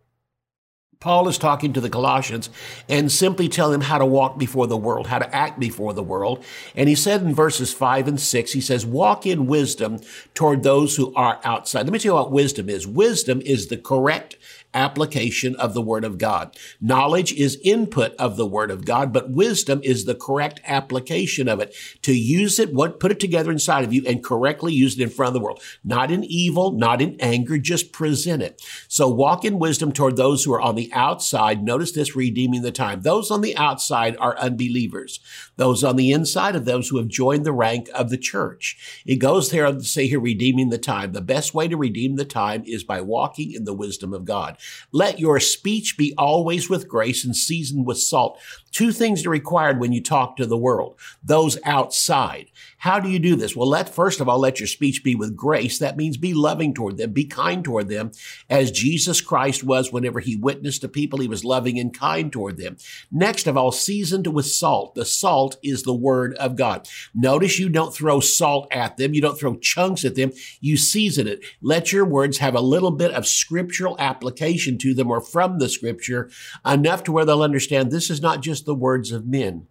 Paul 1.00 1.26
is 1.26 1.38
talking 1.38 1.72
to 1.72 1.80
the 1.80 1.88
Colossians 1.88 2.50
and 2.86 3.10
simply 3.10 3.48
telling 3.48 3.72
them 3.72 3.80
how 3.80 3.96
to 3.96 4.04
walk 4.04 4.38
before 4.38 4.66
the 4.66 4.76
world, 4.76 5.06
how 5.06 5.18
to 5.20 5.34
act 5.34 5.58
before 5.58 5.94
the 5.94 6.02
world. 6.02 6.44
And 6.76 6.86
he 6.86 6.94
said 6.94 7.22
in 7.22 7.34
verses 7.34 7.72
five 7.72 8.06
and 8.06 8.20
six, 8.20 8.52
he 8.52 8.60
says, 8.60 8.84
walk 8.84 9.24
in 9.24 9.46
wisdom 9.46 10.00
toward 10.34 10.62
those 10.62 10.96
who 10.96 11.14
are 11.14 11.40
outside. 11.44 11.86
Let 11.86 11.94
me 11.94 11.98
tell 11.98 12.10
you 12.10 12.16
what 12.16 12.30
wisdom 12.30 12.68
is. 12.68 12.86
Wisdom 12.86 13.40
is 13.40 13.68
the 13.68 13.78
correct 13.78 14.36
application 14.74 15.56
of 15.56 15.74
the 15.74 15.82
Word 15.82 16.04
of 16.04 16.18
God. 16.18 16.56
Knowledge 16.80 17.32
is 17.32 17.58
input 17.62 18.14
of 18.16 18.36
the 18.36 18.46
Word 18.46 18.70
of 18.70 18.84
God, 18.84 19.12
but 19.12 19.30
wisdom 19.30 19.80
is 19.82 20.04
the 20.04 20.14
correct 20.14 20.60
application 20.64 21.48
of 21.48 21.60
it. 21.60 21.74
To 22.02 22.12
use 22.12 22.58
it, 22.58 22.72
what, 22.72 23.00
put 23.00 23.12
it 23.12 23.20
together 23.20 23.50
inside 23.50 23.84
of 23.84 23.92
you 23.92 24.02
and 24.06 24.24
correctly 24.24 24.72
use 24.72 24.98
it 24.98 25.02
in 25.02 25.10
front 25.10 25.28
of 25.28 25.34
the 25.34 25.40
world. 25.40 25.62
Not 25.84 26.10
in 26.10 26.24
evil, 26.24 26.72
not 26.72 27.02
in 27.02 27.16
anger, 27.20 27.58
just 27.58 27.92
present 27.92 28.42
it. 28.42 28.62
So 28.88 29.08
walk 29.08 29.44
in 29.44 29.58
wisdom 29.58 29.92
toward 29.92 30.16
those 30.16 30.44
who 30.44 30.52
are 30.52 30.60
on 30.60 30.74
the 30.74 30.90
outside. 30.92 31.62
Notice 31.62 31.92
this, 31.92 32.16
redeeming 32.16 32.62
the 32.62 32.72
time. 32.72 33.02
Those 33.02 33.30
on 33.30 33.40
the 33.40 33.56
outside 33.56 34.16
are 34.18 34.38
unbelievers. 34.38 35.20
Those 35.56 35.84
on 35.84 35.96
the 35.96 36.12
inside 36.12 36.56
of 36.56 36.64
those 36.64 36.88
who 36.88 36.98
have 36.98 37.08
joined 37.08 37.44
the 37.44 37.52
rank 37.52 37.88
of 37.94 38.10
the 38.10 38.18
church. 38.18 39.02
It 39.06 39.16
goes 39.16 39.50
there 39.50 39.70
to 39.70 39.82
say 39.82 40.06
here, 40.06 40.20
redeeming 40.20 40.70
the 40.70 40.78
time. 40.78 41.12
The 41.12 41.20
best 41.20 41.54
way 41.54 41.68
to 41.68 41.76
redeem 41.76 42.16
the 42.16 42.24
time 42.24 42.64
is 42.66 42.84
by 42.84 43.00
walking 43.00 43.52
in 43.52 43.64
the 43.64 43.74
wisdom 43.74 44.12
of 44.12 44.24
God. 44.24 44.56
Let 44.92 45.18
your 45.18 45.40
speech 45.40 45.96
be 45.96 46.14
always 46.16 46.68
with 46.68 46.88
grace 46.88 47.24
and 47.24 47.36
seasoned 47.36 47.86
with 47.86 47.98
salt. 47.98 48.38
Two 48.72 48.90
things 48.90 49.24
are 49.26 49.30
required 49.30 49.78
when 49.78 49.92
you 49.92 50.02
talk 50.02 50.36
to 50.36 50.46
the 50.46 50.56
world. 50.56 50.98
Those 51.22 51.58
outside. 51.64 52.50
How 52.78 52.98
do 52.98 53.08
you 53.08 53.18
do 53.18 53.36
this? 53.36 53.54
Well, 53.54 53.68
let, 53.68 53.88
first 53.88 54.20
of 54.20 54.28
all, 54.28 54.40
let 54.40 54.58
your 54.58 54.66
speech 54.66 55.04
be 55.04 55.14
with 55.14 55.36
grace. 55.36 55.78
That 55.78 55.96
means 55.96 56.16
be 56.16 56.34
loving 56.34 56.74
toward 56.74 56.96
them, 56.96 57.12
be 57.12 57.24
kind 57.24 57.62
toward 57.62 57.88
them, 57.88 58.10
as 58.50 58.70
Jesus 58.70 59.20
Christ 59.20 59.62
was 59.62 59.92
whenever 59.92 60.20
he 60.20 60.36
witnessed 60.36 60.80
to 60.80 60.88
people, 60.88 61.20
he 61.20 61.28
was 61.28 61.44
loving 61.44 61.78
and 61.78 61.96
kind 61.96 62.32
toward 62.32 62.56
them. 62.56 62.76
Next 63.10 63.46
of 63.46 63.56
all, 63.56 63.70
seasoned 63.70 64.26
with 64.26 64.46
salt. 64.46 64.94
The 64.94 65.04
salt 65.04 65.58
is 65.62 65.82
the 65.82 65.94
word 65.94 66.34
of 66.36 66.56
God. 66.56 66.88
Notice 67.14 67.58
you 67.58 67.68
don't 67.68 67.94
throw 67.94 68.20
salt 68.20 68.66
at 68.72 68.96
them. 68.96 69.14
You 69.14 69.20
don't 69.20 69.38
throw 69.38 69.56
chunks 69.56 70.04
at 70.04 70.14
them. 70.14 70.32
You 70.60 70.76
season 70.76 71.28
it. 71.28 71.44
Let 71.60 71.92
your 71.92 72.04
words 72.04 72.38
have 72.38 72.54
a 72.54 72.60
little 72.60 72.90
bit 72.90 73.12
of 73.12 73.26
scriptural 73.26 73.96
application 73.98 74.78
to 74.78 74.94
them 74.94 75.10
or 75.10 75.20
from 75.20 75.58
the 75.58 75.68
scripture 75.68 76.30
enough 76.66 77.04
to 77.04 77.12
where 77.12 77.24
they'll 77.24 77.42
understand 77.42 77.90
this 77.90 78.10
is 78.10 78.20
not 78.22 78.40
just 78.40 78.61
the 78.64 78.74
words 78.74 79.12
of 79.12 79.26
men. 79.26 79.66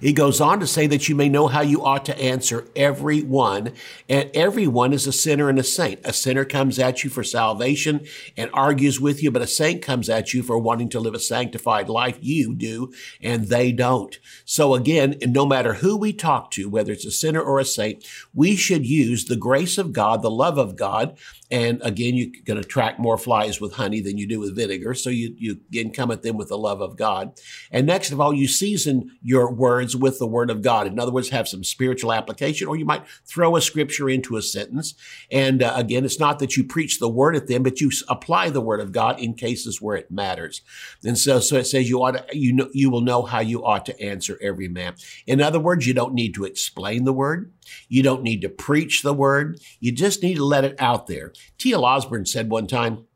He 0.00 0.12
goes 0.12 0.40
on 0.40 0.60
to 0.60 0.66
say 0.66 0.86
that 0.86 1.08
you 1.08 1.14
may 1.14 1.28
know 1.28 1.48
how 1.48 1.60
you 1.60 1.84
ought 1.84 2.04
to 2.06 2.18
answer 2.18 2.68
everyone, 2.76 3.72
and 4.08 4.30
everyone 4.32 4.92
is 4.92 5.06
a 5.06 5.12
sinner 5.12 5.48
and 5.48 5.58
a 5.58 5.64
saint. 5.64 6.00
A 6.04 6.12
sinner 6.12 6.44
comes 6.44 6.78
at 6.78 7.02
you 7.02 7.10
for 7.10 7.24
salvation 7.24 8.06
and 8.36 8.48
argues 8.54 9.00
with 9.00 9.22
you, 9.22 9.30
but 9.30 9.42
a 9.42 9.46
saint 9.46 9.82
comes 9.82 10.08
at 10.08 10.32
you 10.32 10.42
for 10.42 10.56
wanting 10.56 10.88
to 10.90 11.00
live 11.00 11.14
a 11.14 11.20
sanctified 11.20 11.88
life. 11.88 12.16
You 12.20 12.54
do, 12.54 12.92
and 13.20 13.48
they 13.48 13.72
don't. 13.72 14.18
So 14.44 14.74
again, 14.74 15.16
no 15.20 15.44
matter 15.44 15.74
who 15.74 15.96
we 15.96 16.12
talk 16.12 16.52
to, 16.52 16.70
whether 16.70 16.92
it's 16.92 17.06
a 17.06 17.10
sinner 17.10 17.40
or 17.40 17.58
a 17.58 17.64
saint, 17.64 18.06
we 18.32 18.54
should 18.54 18.86
use 18.86 19.24
the 19.24 19.36
grace 19.36 19.78
of 19.78 19.92
God, 19.92 20.22
the 20.22 20.30
love 20.30 20.58
of 20.58 20.76
God, 20.76 21.18
and 21.52 21.82
again, 21.82 22.14
you're 22.14 22.30
going 22.46 22.60
to 22.60 22.66
attract 22.66 22.98
more 22.98 23.18
flies 23.18 23.60
with 23.60 23.74
honey 23.74 24.00
than 24.00 24.16
you 24.16 24.26
do 24.26 24.40
with 24.40 24.56
vinegar. 24.56 24.94
So 24.94 25.10
you, 25.10 25.34
you 25.36 25.60
again 25.68 25.92
come 25.92 26.10
at 26.10 26.22
them 26.22 26.38
with 26.38 26.48
the 26.48 26.56
love 26.56 26.80
of 26.80 26.96
God. 26.96 27.38
And 27.70 27.86
next 27.86 28.10
of 28.10 28.22
all, 28.22 28.32
you 28.32 28.48
season 28.48 29.18
your 29.22 29.52
words 29.52 29.94
with 29.94 30.18
the 30.18 30.26
word 30.26 30.48
of 30.48 30.62
God. 30.62 30.86
In 30.86 30.98
other 30.98 31.12
words, 31.12 31.28
have 31.28 31.46
some 31.46 31.62
spiritual 31.62 32.10
application, 32.10 32.68
or 32.68 32.76
you 32.76 32.86
might 32.86 33.04
throw 33.26 33.54
a 33.54 33.60
scripture 33.60 34.08
into 34.08 34.38
a 34.38 34.42
sentence. 34.42 34.94
And 35.30 35.62
uh, 35.62 35.74
again, 35.76 36.06
it's 36.06 36.18
not 36.18 36.38
that 36.38 36.56
you 36.56 36.64
preach 36.64 36.98
the 36.98 37.08
word 37.08 37.36
at 37.36 37.48
them, 37.48 37.62
but 37.62 37.82
you 37.82 37.90
apply 38.08 38.48
the 38.48 38.62
word 38.62 38.80
of 38.80 38.90
God 38.90 39.20
in 39.20 39.34
cases 39.34 39.78
where 39.78 39.96
it 39.96 40.10
matters. 40.10 40.62
And 41.04 41.18
so, 41.18 41.38
so 41.38 41.56
it 41.56 41.66
says 41.66 41.90
you 41.90 42.02
ought 42.02 42.12
to, 42.12 42.24
you 42.32 42.54
know, 42.54 42.70
you 42.72 42.88
will 42.88 43.02
know 43.02 43.24
how 43.24 43.40
you 43.40 43.62
ought 43.62 43.84
to 43.86 44.00
answer 44.00 44.38
every 44.40 44.68
man. 44.68 44.94
In 45.26 45.42
other 45.42 45.60
words, 45.60 45.86
you 45.86 45.92
don't 45.92 46.14
need 46.14 46.32
to 46.32 46.44
explain 46.44 47.04
the 47.04 47.12
word. 47.12 47.52
You 47.88 48.02
don't 48.02 48.22
need 48.22 48.40
to 48.42 48.48
preach 48.48 49.02
the 49.02 49.14
word. 49.14 49.60
You 49.80 49.92
just 49.92 50.22
need 50.22 50.36
to 50.36 50.44
let 50.44 50.64
it 50.64 50.76
out 50.78 51.06
there. 51.06 51.32
T.L. 51.58 51.84
Osborn 51.84 52.26
said 52.26 52.50
one 52.50 52.66
time, 52.66 53.06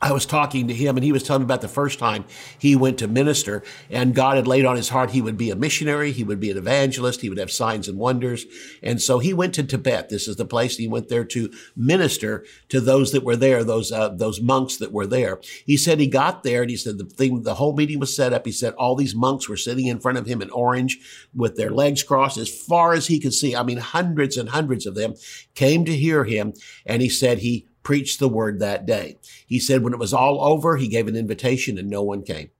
I 0.00 0.12
was 0.12 0.26
talking 0.26 0.68
to 0.68 0.74
him 0.74 0.96
and 0.96 1.02
he 1.02 1.10
was 1.10 1.24
telling 1.24 1.42
me 1.42 1.46
about 1.46 1.60
the 1.60 1.66
first 1.66 1.98
time 1.98 2.24
he 2.56 2.76
went 2.76 2.98
to 2.98 3.08
minister 3.08 3.64
and 3.90 4.14
God 4.14 4.36
had 4.36 4.46
laid 4.46 4.64
on 4.64 4.76
his 4.76 4.90
heart 4.90 5.10
he 5.10 5.20
would 5.20 5.36
be 5.36 5.50
a 5.50 5.56
missionary, 5.56 6.12
he 6.12 6.22
would 6.22 6.38
be 6.38 6.52
an 6.52 6.56
evangelist, 6.56 7.20
he 7.20 7.28
would 7.28 7.38
have 7.38 7.50
signs 7.50 7.88
and 7.88 7.98
wonders. 7.98 8.46
And 8.80 9.02
so 9.02 9.18
he 9.18 9.34
went 9.34 9.54
to 9.54 9.64
Tibet. 9.64 10.08
This 10.08 10.28
is 10.28 10.36
the 10.36 10.44
place 10.44 10.76
he 10.76 10.86
went 10.86 11.08
there 11.08 11.24
to 11.24 11.52
minister 11.74 12.44
to 12.68 12.80
those 12.80 13.10
that 13.10 13.24
were 13.24 13.34
there, 13.34 13.64
those 13.64 13.90
uh, 13.90 14.10
those 14.10 14.40
monks 14.40 14.76
that 14.76 14.92
were 14.92 15.06
there. 15.06 15.40
He 15.66 15.76
said 15.76 15.98
he 15.98 16.06
got 16.06 16.44
there 16.44 16.62
and 16.62 16.70
he 16.70 16.76
said 16.76 16.98
the 16.98 17.04
thing 17.04 17.42
the 17.42 17.56
whole 17.56 17.74
meeting 17.74 17.98
was 17.98 18.14
set 18.14 18.32
up. 18.32 18.46
He 18.46 18.52
said 18.52 18.74
all 18.74 18.94
these 18.94 19.16
monks 19.16 19.48
were 19.48 19.56
sitting 19.56 19.86
in 19.86 19.98
front 19.98 20.18
of 20.18 20.26
him 20.26 20.40
in 20.40 20.50
orange 20.50 20.98
with 21.34 21.56
their 21.56 21.70
legs 21.70 22.04
crossed 22.04 22.38
as 22.38 22.48
far 22.48 22.92
as 22.92 23.08
he 23.08 23.18
could 23.18 23.34
see. 23.34 23.56
I 23.56 23.64
mean 23.64 23.78
hundreds 23.78 24.36
and 24.36 24.50
hundreds 24.50 24.86
of 24.86 24.94
them 24.94 25.14
came 25.56 25.84
to 25.86 25.96
hear 25.96 26.22
him 26.22 26.52
and 26.86 27.02
he 27.02 27.08
said 27.08 27.38
he 27.38 27.67
preached 27.88 28.20
the 28.20 28.28
word 28.28 28.60
that 28.60 28.84
day. 28.84 29.16
He 29.46 29.58
said 29.58 29.82
when 29.82 29.94
it 29.94 29.98
was 29.98 30.12
all 30.12 30.44
over, 30.44 30.76
he 30.76 30.88
gave 30.88 31.08
an 31.08 31.16
invitation 31.16 31.78
and 31.78 31.88
no 31.88 32.02
one 32.02 32.22
came. 32.22 32.50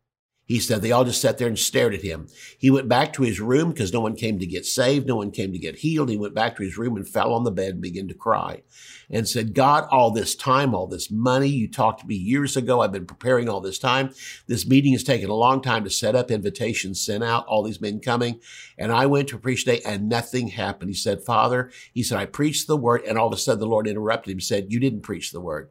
He 0.48 0.60
said 0.60 0.80
they 0.80 0.92
all 0.92 1.04
just 1.04 1.20
sat 1.20 1.36
there 1.36 1.46
and 1.46 1.58
stared 1.58 1.92
at 1.92 2.00
him. 2.00 2.26
He 2.56 2.70
went 2.70 2.88
back 2.88 3.12
to 3.12 3.22
his 3.22 3.38
room 3.38 3.70
because 3.70 3.92
no 3.92 4.00
one 4.00 4.16
came 4.16 4.38
to 4.38 4.46
get 4.46 4.64
saved. 4.64 5.06
No 5.06 5.16
one 5.16 5.30
came 5.30 5.52
to 5.52 5.58
get 5.58 5.80
healed. 5.80 6.08
He 6.08 6.16
went 6.16 6.34
back 6.34 6.56
to 6.56 6.62
his 6.62 6.78
room 6.78 6.96
and 6.96 7.06
fell 7.06 7.34
on 7.34 7.44
the 7.44 7.50
bed 7.50 7.72
and 7.74 7.82
began 7.82 8.08
to 8.08 8.14
cry 8.14 8.62
and 9.10 9.28
said, 9.28 9.54
God, 9.54 9.86
all 9.90 10.10
this 10.10 10.34
time, 10.34 10.74
all 10.74 10.86
this 10.86 11.10
money, 11.10 11.48
you 11.48 11.70
talked 11.70 12.00
to 12.00 12.06
me 12.06 12.14
years 12.14 12.56
ago. 12.56 12.80
I've 12.80 12.92
been 12.92 13.04
preparing 13.04 13.46
all 13.46 13.60
this 13.60 13.78
time. 13.78 14.14
This 14.46 14.66
meeting 14.66 14.92
has 14.92 15.04
taken 15.04 15.28
a 15.28 15.34
long 15.34 15.60
time 15.60 15.84
to 15.84 15.90
set 15.90 16.16
up, 16.16 16.30
invitations 16.30 17.04
sent 17.04 17.22
out, 17.22 17.44
all 17.46 17.62
these 17.62 17.82
men 17.82 18.00
coming. 18.00 18.40
And 18.78 18.90
I 18.90 19.04
went 19.04 19.28
to 19.28 19.38
preach 19.38 19.66
today 19.66 19.82
and 19.84 20.08
nothing 20.08 20.48
happened. 20.48 20.88
He 20.88 20.94
said, 20.94 21.24
Father, 21.24 21.70
he 21.92 22.02
said, 22.02 22.16
I 22.16 22.24
preached 22.24 22.66
the 22.66 22.76
word. 22.78 23.02
And 23.02 23.18
all 23.18 23.26
of 23.26 23.34
a 23.34 23.36
sudden 23.36 23.60
the 23.60 23.66
Lord 23.66 23.86
interrupted 23.86 24.32
him, 24.32 24.40
said, 24.40 24.72
You 24.72 24.80
didn't 24.80 25.02
preach 25.02 25.30
the 25.30 25.42
word. 25.42 25.68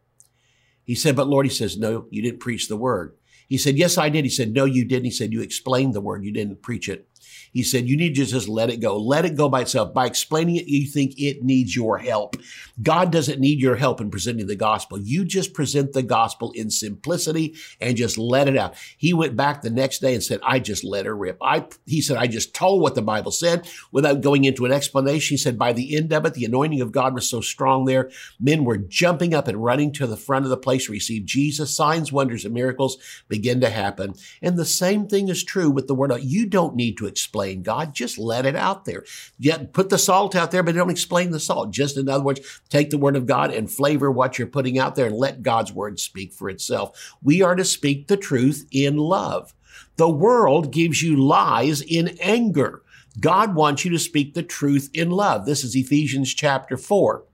He 0.83 0.93
said, 0.93 1.15
But 1.15 1.27
Lord, 1.27 1.47
he 1.47 1.51
says, 1.51 1.79
No, 1.79 2.05
you 2.11 2.21
didn't 2.21 2.41
preach 2.41 2.67
the 2.67 2.77
word. 2.77 3.15
He 3.47 3.57
said, 3.57 3.77
Yes, 3.77 3.97
I 3.97 4.09
did. 4.09 4.25
He 4.25 4.29
said, 4.29 4.53
No, 4.53 4.65
you 4.65 4.85
didn't. 4.85 5.05
He 5.05 5.11
said, 5.11 5.33
You 5.33 5.41
explained 5.41 5.93
the 5.93 6.01
word. 6.01 6.23
You 6.23 6.31
didn't 6.31 6.61
preach 6.61 6.89
it. 6.89 7.07
He 7.53 7.63
said, 7.63 7.87
you 7.87 7.97
need 7.97 8.15
to 8.15 8.25
just 8.25 8.47
let 8.47 8.69
it 8.69 8.77
go. 8.77 8.97
Let 8.97 9.25
it 9.25 9.35
go 9.35 9.49
by 9.49 9.61
itself. 9.61 9.93
By 9.93 10.05
explaining 10.05 10.55
it, 10.55 10.67
you 10.67 10.87
think 10.87 11.19
it 11.19 11.43
needs 11.43 11.75
your 11.75 11.97
help. 11.97 12.35
God 12.81 13.11
doesn't 13.11 13.39
need 13.39 13.59
your 13.59 13.75
help 13.75 14.01
in 14.01 14.11
presenting 14.11 14.47
the 14.47 14.55
gospel. 14.55 14.99
You 14.99 15.25
just 15.25 15.53
present 15.53 15.93
the 15.93 16.03
gospel 16.03 16.51
in 16.53 16.69
simplicity 16.69 17.55
and 17.81 17.97
just 17.97 18.17
let 18.17 18.47
it 18.47 18.57
out. 18.57 18.75
He 18.97 19.13
went 19.13 19.35
back 19.35 19.61
the 19.61 19.69
next 19.69 19.99
day 19.99 20.13
and 20.13 20.23
said, 20.23 20.39
I 20.43 20.59
just 20.59 20.83
let 20.83 21.05
her 21.05 21.15
rip. 21.15 21.37
I, 21.41 21.67
he 21.85 22.01
said, 22.01 22.17
I 22.17 22.27
just 22.27 22.53
told 22.53 22.81
what 22.81 22.95
the 22.95 23.01
Bible 23.01 23.31
said 23.31 23.67
without 23.91 24.21
going 24.21 24.45
into 24.45 24.65
an 24.65 24.71
explanation. 24.71 25.33
He 25.33 25.37
said, 25.37 25.57
by 25.57 25.73
the 25.73 25.95
end 25.95 26.13
of 26.13 26.25
it, 26.25 26.33
the 26.33 26.45
anointing 26.45 26.81
of 26.81 26.91
God 26.91 27.13
was 27.13 27.29
so 27.29 27.41
strong 27.41 27.85
there. 27.85 28.09
Men 28.39 28.63
were 28.63 28.77
jumping 28.77 29.33
up 29.33 29.47
and 29.47 29.63
running 29.63 29.91
to 29.93 30.07
the 30.07 30.17
front 30.17 30.45
of 30.45 30.49
the 30.49 30.57
place 30.57 30.85
to 30.85 30.91
receive 30.91 31.25
Jesus. 31.25 31.75
Signs, 31.75 32.11
wonders, 32.11 32.45
and 32.45 32.53
miracles 32.53 32.97
begin 33.27 33.61
to 33.61 33.69
happen. 33.69 34.13
And 34.41 34.57
the 34.57 34.65
same 34.65 35.07
thing 35.07 35.29
is 35.29 35.43
true 35.43 35.69
with 35.69 35.87
the 35.87 35.95
word. 35.95 36.07
You 36.21 36.45
don't 36.45 36.75
need 36.75 36.97
to 36.97 37.05
explain 37.05 37.26
explain 37.27 37.61
God. 37.61 37.93
Just 37.93 38.17
let 38.17 38.45
it 38.45 38.55
out 38.55 38.85
there. 38.85 39.03
Yet 39.37 39.73
put 39.73 39.89
the 39.89 39.97
salt 39.97 40.33
out 40.33 40.51
there, 40.51 40.63
but 40.63 40.75
don't 40.75 40.89
explain 40.89 41.31
the 41.31 41.41
salt. 41.41 41.71
Just 41.71 41.97
in 41.97 42.07
other 42.07 42.23
words, 42.23 42.61
take 42.69 42.89
the 42.89 42.97
word 42.97 43.17
of 43.17 43.25
God 43.25 43.51
and 43.51 43.69
flavor 43.69 44.09
what 44.09 44.39
you're 44.39 44.47
putting 44.47 44.79
out 44.79 44.95
there 44.95 45.07
and 45.07 45.17
let 45.17 45.43
God's 45.43 45.73
word 45.73 45.99
speak 45.99 46.31
for 46.31 46.49
itself. 46.49 47.17
We 47.21 47.41
are 47.41 47.55
to 47.55 47.65
speak 47.65 48.07
the 48.07 48.15
truth 48.15 48.65
in 48.71 48.95
love. 48.95 49.53
The 49.97 50.09
world 50.09 50.71
gives 50.71 51.01
you 51.03 51.21
lies 51.21 51.81
in 51.81 52.17
anger. 52.21 52.81
God 53.19 53.55
wants 53.55 53.83
you 53.83 53.91
to 53.91 53.99
speak 53.99 54.33
the 54.33 54.43
truth 54.43 54.89
in 54.93 55.11
love. 55.11 55.45
This 55.45 55.65
is 55.65 55.75
Ephesians 55.75 56.33
chapter 56.33 56.77
4 56.77 57.25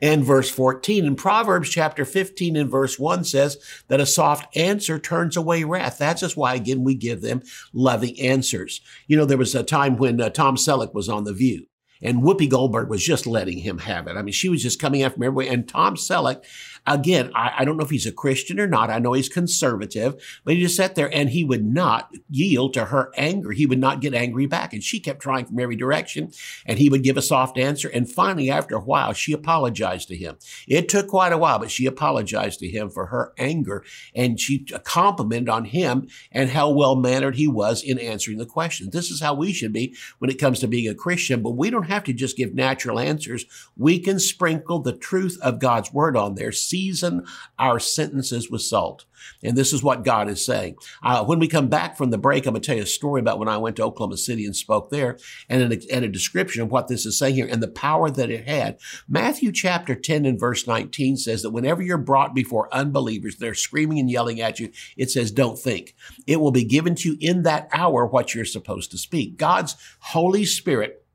and 0.00 0.24
verse 0.24 0.50
14. 0.50 1.04
In 1.04 1.16
Proverbs 1.16 1.70
chapter 1.70 2.04
15 2.04 2.56
and 2.56 2.70
verse 2.70 2.98
1 2.98 3.24
says 3.24 3.58
that 3.88 4.00
a 4.00 4.06
soft 4.06 4.56
answer 4.56 4.98
turns 4.98 5.36
away 5.36 5.64
wrath. 5.64 5.98
That's 5.98 6.20
just 6.20 6.36
why, 6.36 6.54
again, 6.54 6.84
we 6.84 6.94
give 6.94 7.20
them 7.20 7.42
loving 7.72 8.20
answers. 8.20 8.80
You 9.06 9.16
know, 9.16 9.24
there 9.24 9.38
was 9.38 9.54
a 9.54 9.62
time 9.62 9.96
when 9.96 10.20
uh, 10.20 10.30
Tom 10.30 10.56
Selleck 10.56 10.94
was 10.94 11.08
on 11.08 11.24
The 11.24 11.32
View. 11.32 11.66
And 12.02 12.22
Whoopi 12.22 12.48
Goldberg 12.48 12.88
was 12.88 13.04
just 13.04 13.26
letting 13.26 13.58
him 13.58 13.78
have 13.78 14.06
it. 14.06 14.16
I 14.16 14.22
mean, 14.22 14.32
she 14.32 14.48
was 14.48 14.62
just 14.62 14.80
coming 14.80 15.02
after 15.02 15.16
him 15.16 15.24
everywhere. 15.24 15.52
And 15.52 15.68
Tom 15.68 15.96
Selleck 15.96 16.44
Again, 16.86 17.32
I, 17.34 17.52
I, 17.58 17.64
don't 17.64 17.76
know 17.76 17.84
if 17.84 17.90
he's 17.90 18.06
a 18.06 18.12
Christian 18.12 18.60
or 18.60 18.68
not. 18.68 18.90
I 18.90 19.00
know 19.00 19.12
he's 19.12 19.28
conservative, 19.28 20.40
but 20.44 20.54
he 20.54 20.60
just 20.62 20.76
sat 20.76 20.94
there 20.94 21.12
and 21.12 21.28
he 21.28 21.42
would 21.42 21.64
not 21.64 22.14
yield 22.30 22.74
to 22.74 22.86
her 22.86 23.10
anger. 23.16 23.50
He 23.50 23.66
would 23.66 23.80
not 23.80 24.00
get 24.00 24.14
angry 24.14 24.46
back. 24.46 24.72
And 24.72 24.84
she 24.84 25.00
kept 25.00 25.20
trying 25.20 25.46
from 25.46 25.58
every 25.58 25.74
direction 25.74 26.30
and 26.64 26.78
he 26.78 26.88
would 26.88 27.02
give 27.02 27.16
a 27.16 27.22
soft 27.22 27.58
answer. 27.58 27.88
And 27.88 28.08
finally, 28.08 28.50
after 28.50 28.76
a 28.76 28.80
while, 28.80 29.12
she 29.14 29.32
apologized 29.32 30.06
to 30.08 30.16
him. 30.16 30.36
It 30.68 30.88
took 30.88 31.08
quite 31.08 31.32
a 31.32 31.38
while, 31.38 31.58
but 31.58 31.72
she 31.72 31.86
apologized 31.86 32.60
to 32.60 32.68
him 32.68 32.88
for 32.88 33.06
her 33.06 33.32
anger 33.36 33.84
and 34.14 34.38
she 34.38 34.60
complimented 34.84 35.48
on 35.48 35.64
him 35.64 36.06
and 36.30 36.50
how 36.50 36.70
well 36.70 36.94
mannered 36.94 37.34
he 37.34 37.48
was 37.48 37.82
in 37.82 37.98
answering 37.98 38.38
the 38.38 38.46
questions. 38.46 38.90
This 38.90 39.10
is 39.10 39.20
how 39.20 39.34
we 39.34 39.52
should 39.52 39.72
be 39.72 39.96
when 40.20 40.30
it 40.30 40.38
comes 40.38 40.60
to 40.60 40.68
being 40.68 40.88
a 40.88 40.94
Christian, 40.94 41.42
but 41.42 41.56
we 41.56 41.68
don't 41.68 41.85
have 41.86 42.04
to 42.04 42.12
just 42.12 42.36
give 42.36 42.54
natural 42.54 42.98
answers. 42.98 43.44
We 43.76 43.98
can 43.98 44.18
sprinkle 44.18 44.80
the 44.80 44.92
truth 44.92 45.38
of 45.42 45.58
God's 45.58 45.92
word 45.92 46.16
on 46.16 46.34
there 46.34 46.52
season 46.52 47.26
our 47.58 47.78
sentences 47.78 48.50
with 48.50 48.62
salt. 48.62 49.04
And 49.42 49.56
this 49.56 49.72
is 49.72 49.82
what 49.82 50.04
God 50.04 50.28
is 50.28 50.44
saying. 50.44 50.76
Uh, 51.02 51.24
when 51.24 51.38
we 51.38 51.48
come 51.48 51.68
back 51.68 51.96
from 51.96 52.10
the 52.10 52.18
break, 52.18 52.46
I'm 52.46 52.52
going 52.52 52.62
to 52.62 52.66
tell 52.66 52.76
you 52.76 52.82
a 52.82 52.86
story 52.86 53.20
about 53.20 53.38
when 53.38 53.48
I 53.48 53.56
went 53.56 53.76
to 53.76 53.84
Oklahoma 53.84 54.16
City 54.16 54.44
and 54.44 54.54
spoke 54.54 54.90
there 54.90 55.18
and, 55.48 55.62
an, 55.62 55.80
and 55.90 56.04
a 56.04 56.08
description 56.08 56.62
of 56.62 56.70
what 56.70 56.88
this 56.88 57.06
is 57.06 57.18
saying 57.18 57.34
here 57.34 57.48
and 57.50 57.62
the 57.62 57.68
power 57.68 58.10
that 58.10 58.30
it 58.30 58.46
had. 58.46 58.78
Matthew 59.08 59.52
chapter 59.52 59.94
10 59.94 60.26
and 60.26 60.38
verse 60.38 60.66
19 60.66 61.16
says 61.16 61.42
that 61.42 61.50
whenever 61.50 61.82
you're 61.82 61.98
brought 61.98 62.34
before 62.34 62.72
unbelievers, 62.74 63.36
they're 63.36 63.54
screaming 63.54 63.98
and 63.98 64.10
yelling 64.10 64.40
at 64.40 64.60
you. 64.60 64.70
It 64.96 65.10
says, 65.10 65.30
don't 65.30 65.58
think. 65.58 65.94
It 66.26 66.40
will 66.40 66.52
be 66.52 66.64
given 66.64 66.94
to 66.96 67.10
you 67.10 67.16
in 67.20 67.42
that 67.42 67.68
hour 67.72 68.06
what 68.06 68.34
you're 68.34 68.44
supposed 68.44 68.90
to 68.90 68.98
speak. 68.98 69.36
God's 69.36 69.76
Holy 70.00 70.44
Spirit 70.44 71.05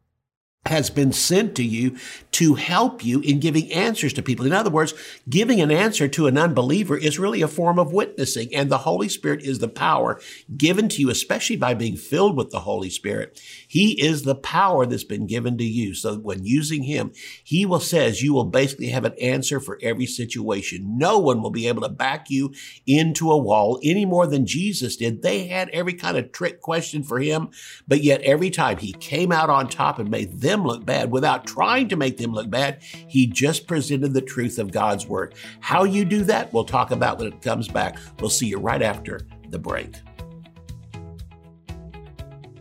has 0.68 0.92
been 0.92 1.12
sent 1.12 1.56
to 1.56 1.64
you 1.64 1.98
to 2.30 2.54
help 2.54 3.04
you 3.04 3.20
in 3.22 3.40
giving 3.40 3.72
answers 3.74 4.14
to 4.14 4.22
people. 4.22 4.46
In 4.46 4.54
other 4.54 4.70
words, 4.70 4.94
giving 5.28 5.60
an 5.60 5.72
answer 5.72 6.08
to 6.08 6.28
an 6.28 6.38
unbeliever 6.38 6.96
is 6.96 7.18
really 7.18 7.42
a 7.42 7.48
form 7.48 7.80
of 7.80 7.92
witnessing, 7.92 8.54
and 8.54 8.70
the 8.70 8.80
Holy 8.80 9.10
Spirit 9.10 9.42
is 9.42 9.58
the 9.58 9.68
power 9.68 10.22
given 10.56 10.88
to 10.90 11.02
you, 11.02 11.10
especially 11.10 11.56
by 11.56 11.74
being 11.74 11.98
filled 11.98 12.38
with 12.38 12.52
the 12.52 12.60
Holy 12.60 12.92
Spirit. 12.92 13.42
He 13.68 14.00
is 14.00 14.22
the 14.22 14.36
power 14.36 14.86
that's 14.86 15.04
been 15.04 15.26
given 15.26 15.58
to 15.58 15.64
you. 15.64 15.96
So 15.96 16.18
when 16.18 16.46
using 16.46 16.84
Him, 16.84 17.12
He 17.44 17.66
will 17.66 17.80
says 17.80 18.22
you 18.22 18.34
will 18.34 18.46
basically 18.46 18.90
have 18.90 19.06
an 19.06 19.16
answer 19.20 19.60
for 19.60 19.80
every 19.82 20.06
situation. 20.06 21.00
No 21.00 21.18
one 21.18 21.42
will 21.42 21.50
be 21.50 21.68
able 21.68 21.82
to 21.82 21.90
back 21.90 22.30
you 22.30 22.54
into 22.86 23.32
a 23.32 23.38
wall 23.38 23.80
any 23.84 24.06
more 24.06 24.28
than 24.28 24.46
Jesus 24.46 24.96
did. 24.96 25.24
They 25.24 25.48
had 25.48 25.70
every 25.70 25.94
kind 25.94 26.18
of 26.18 26.32
trick 26.32 26.62
question 26.62 27.02
for 27.02 27.18
Him, 27.18 27.50
but 27.88 28.04
yet 28.04 28.22
every 28.22 28.52
time 28.52 28.78
He 28.78 28.94
came 28.94 29.32
out 29.32 29.50
on 29.50 29.68
top 29.68 29.98
and 29.98 30.10
made 30.12 30.40
them 30.42 30.51
them 30.52 30.66
look 30.66 30.86
bad 30.86 31.12
without 31.12 31.48
trying 31.48 31.88
to 31.90 31.96
make 31.96 32.18
them 32.18 32.34
look 32.34 32.50
bad. 32.50 32.82
He 32.82 33.28
just 33.28 33.68
presented 33.68 34.14
the 34.14 34.22
truth 34.22 34.60
of 34.60 34.72
God's 34.72 35.08
word. 35.08 35.36
How 35.60 35.84
you 35.84 36.06
do 36.06 36.24
that, 36.26 36.54
we'll 36.54 36.66
talk 36.66 36.92
about 36.92 37.20
when 37.20 37.28
it 37.28 37.42
comes 37.42 37.68
back. 37.68 37.98
We'll 38.20 38.30
see 38.30 38.48
you 38.48 38.60
right 38.60 38.82
after 38.82 39.22
the 39.50 39.60
break. 39.60 39.96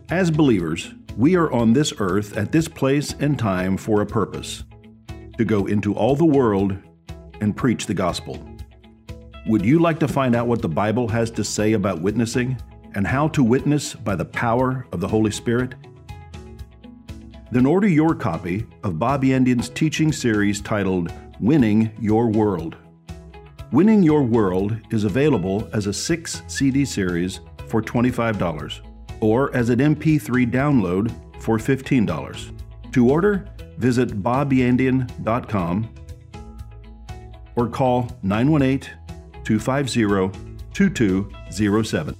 As 0.09 0.31
believers, 0.31 0.93
we 1.17 1.35
are 1.35 1.51
on 1.51 1.73
this 1.73 1.93
earth 1.99 2.35
at 2.37 2.51
this 2.51 2.67
place 2.67 3.13
and 3.19 3.37
time 3.37 3.77
for 3.77 4.01
a 4.01 4.05
purpose 4.05 4.63
to 5.37 5.45
go 5.45 5.65
into 5.65 5.93
all 5.93 6.15
the 6.15 6.25
world 6.25 6.75
and 7.39 7.55
preach 7.55 7.85
the 7.85 7.93
gospel. 7.93 8.43
Would 9.47 9.65
you 9.65 9.79
like 9.79 9.99
to 9.99 10.07
find 10.07 10.35
out 10.35 10.47
what 10.47 10.61
the 10.61 10.69
Bible 10.69 11.07
has 11.07 11.31
to 11.31 11.43
say 11.43 11.73
about 11.73 12.01
witnessing 12.01 12.61
and 12.93 13.07
how 13.07 13.27
to 13.29 13.43
witness 13.43 13.95
by 13.95 14.15
the 14.15 14.25
power 14.25 14.85
of 14.91 14.99
the 14.99 15.07
Holy 15.07 15.31
Spirit? 15.31 15.75
Then 17.51 17.65
order 17.65 17.87
your 17.87 18.15
copy 18.15 18.65
of 18.83 18.97
Bob 18.97 19.23
Yandian's 19.23 19.67
teaching 19.67 20.13
series 20.13 20.61
titled 20.61 21.11
Winning 21.41 21.91
Your 21.99 22.27
World. 22.29 22.77
Winning 23.73 24.01
Your 24.03 24.23
World 24.23 24.77
is 24.89 25.03
available 25.03 25.69
as 25.73 25.87
a 25.87 25.93
six 25.93 26.41
CD 26.47 26.85
series 26.85 27.41
for 27.67 27.81
$25 27.81 28.79
or 29.19 29.53
as 29.55 29.69
an 29.69 29.79
MP3 29.79 30.49
download 30.49 31.13
for 31.41 31.57
$15. 31.57 32.91
To 32.93 33.09
order, 33.09 33.45
visit 33.77 34.21
bobyandian.com 34.23 35.93
or 37.55 37.67
call 37.67 38.17
918 38.23 38.97
250 39.43 40.39
2207. 40.73 42.15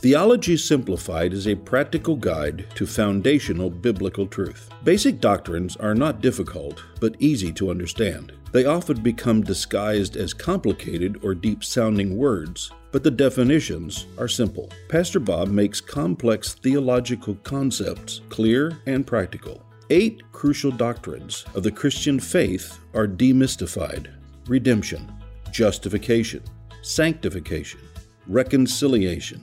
Theology 0.00 0.56
Simplified 0.56 1.32
is 1.32 1.48
a 1.48 1.56
practical 1.56 2.14
guide 2.14 2.66
to 2.76 2.86
foundational 2.86 3.68
biblical 3.68 4.28
truth. 4.28 4.70
Basic 4.84 5.20
doctrines 5.20 5.74
are 5.74 5.94
not 5.94 6.20
difficult, 6.20 6.84
but 7.00 7.16
easy 7.18 7.52
to 7.54 7.72
understand. 7.72 8.32
They 8.52 8.64
often 8.64 9.02
become 9.02 9.42
disguised 9.42 10.16
as 10.16 10.32
complicated 10.32 11.18
or 11.24 11.34
deep 11.34 11.64
sounding 11.64 12.16
words, 12.16 12.70
but 12.92 13.02
the 13.02 13.10
definitions 13.10 14.06
are 14.18 14.28
simple. 14.28 14.70
Pastor 14.88 15.18
Bob 15.18 15.48
makes 15.48 15.80
complex 15.80 16.54
theological 16.54 17.34
concepts 17.42 18.20
clear 18.28 18.78
and 18.86 19.04
practical. 19.04 19.66
Eight 19.90 20.22
crucial 20.30 20.70
doctrines 20.70 21.44
of 21.56 21.64
the 21.64 21.72
Christian 21.72 22.20
faith 22.20 22.78
are 22.94 23.08
demystified 23.08 24.12
redemption, 24.46 25.12
justification, 25.50 26.44
sanctification, 26.82 27.80
reconciliation 28.28 29.42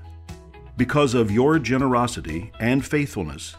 Because 0.77 1.13
of 1.13 1.31
your 1.31 1.59
generosity 1.59 2.51
and 2.59 2.85
faithfulness, 2.85 3.55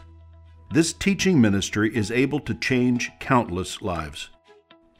this 0.71 0.93
teaching 0.93 1.39
ministry 1.39 1.95
is 1.95 2.09
able 2.09 2.39
to 2.41 2.55
change 2.55 3.11
countless 3.19 3.81
lives. 3.81 4.29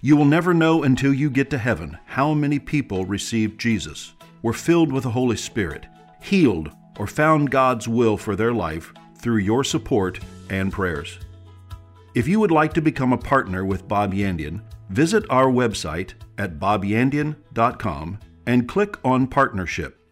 You 0.02 0.16
will 0.16 0.26
never 0.26 0.54
know 0.54 0.84
until 0.84 1.14
you 1.14 1.30
get 1.30 1.50
to 1.50 1.58
heaven 1.58 1.98
how 2.06 2.34
many 2.34 2.60
people 2.60 3.06
received 3.06 3.60
Jesus, 3.60 4.14
were 4.42 4.54
filled 4.54 4.92
with 4.92 5.04
the 5.04 5.12
Holy 5.12 5.38
Spirit, 5.38 5.88
healed, 6.22 6.70
or 7.00 7.08
found 7.08 7.50
God's 7.50 7.88
will 7.88 8.18
for 8.18 8.36
their 8.36 8.54
life 8.54 8.94
through 9.18 9.38
your 9.38 9.64
support 9.64 10.20
and 10.50 10.72
prayers. 10.72 11.18
If 12.14 12.28
you 12.28 12.40
would 12.40 12.52
like 12.52 12.74
to 12.74 12.82
become 12.82 13.14
a 13.14 13.18
partner 13.18 13.66
with 13.66 13.88
Bob 13.88 14.14
Yandian, 14.14 14.62
visit 14.90 15.26
our 15.30 15.48
website 15.48 16.14
at 16.38 16.60
bobyandian.com 16.60 18.20
and 18.46 18.68
click 18.68 18.98
on 19.04 19.26
Partnership. 19.26 20.03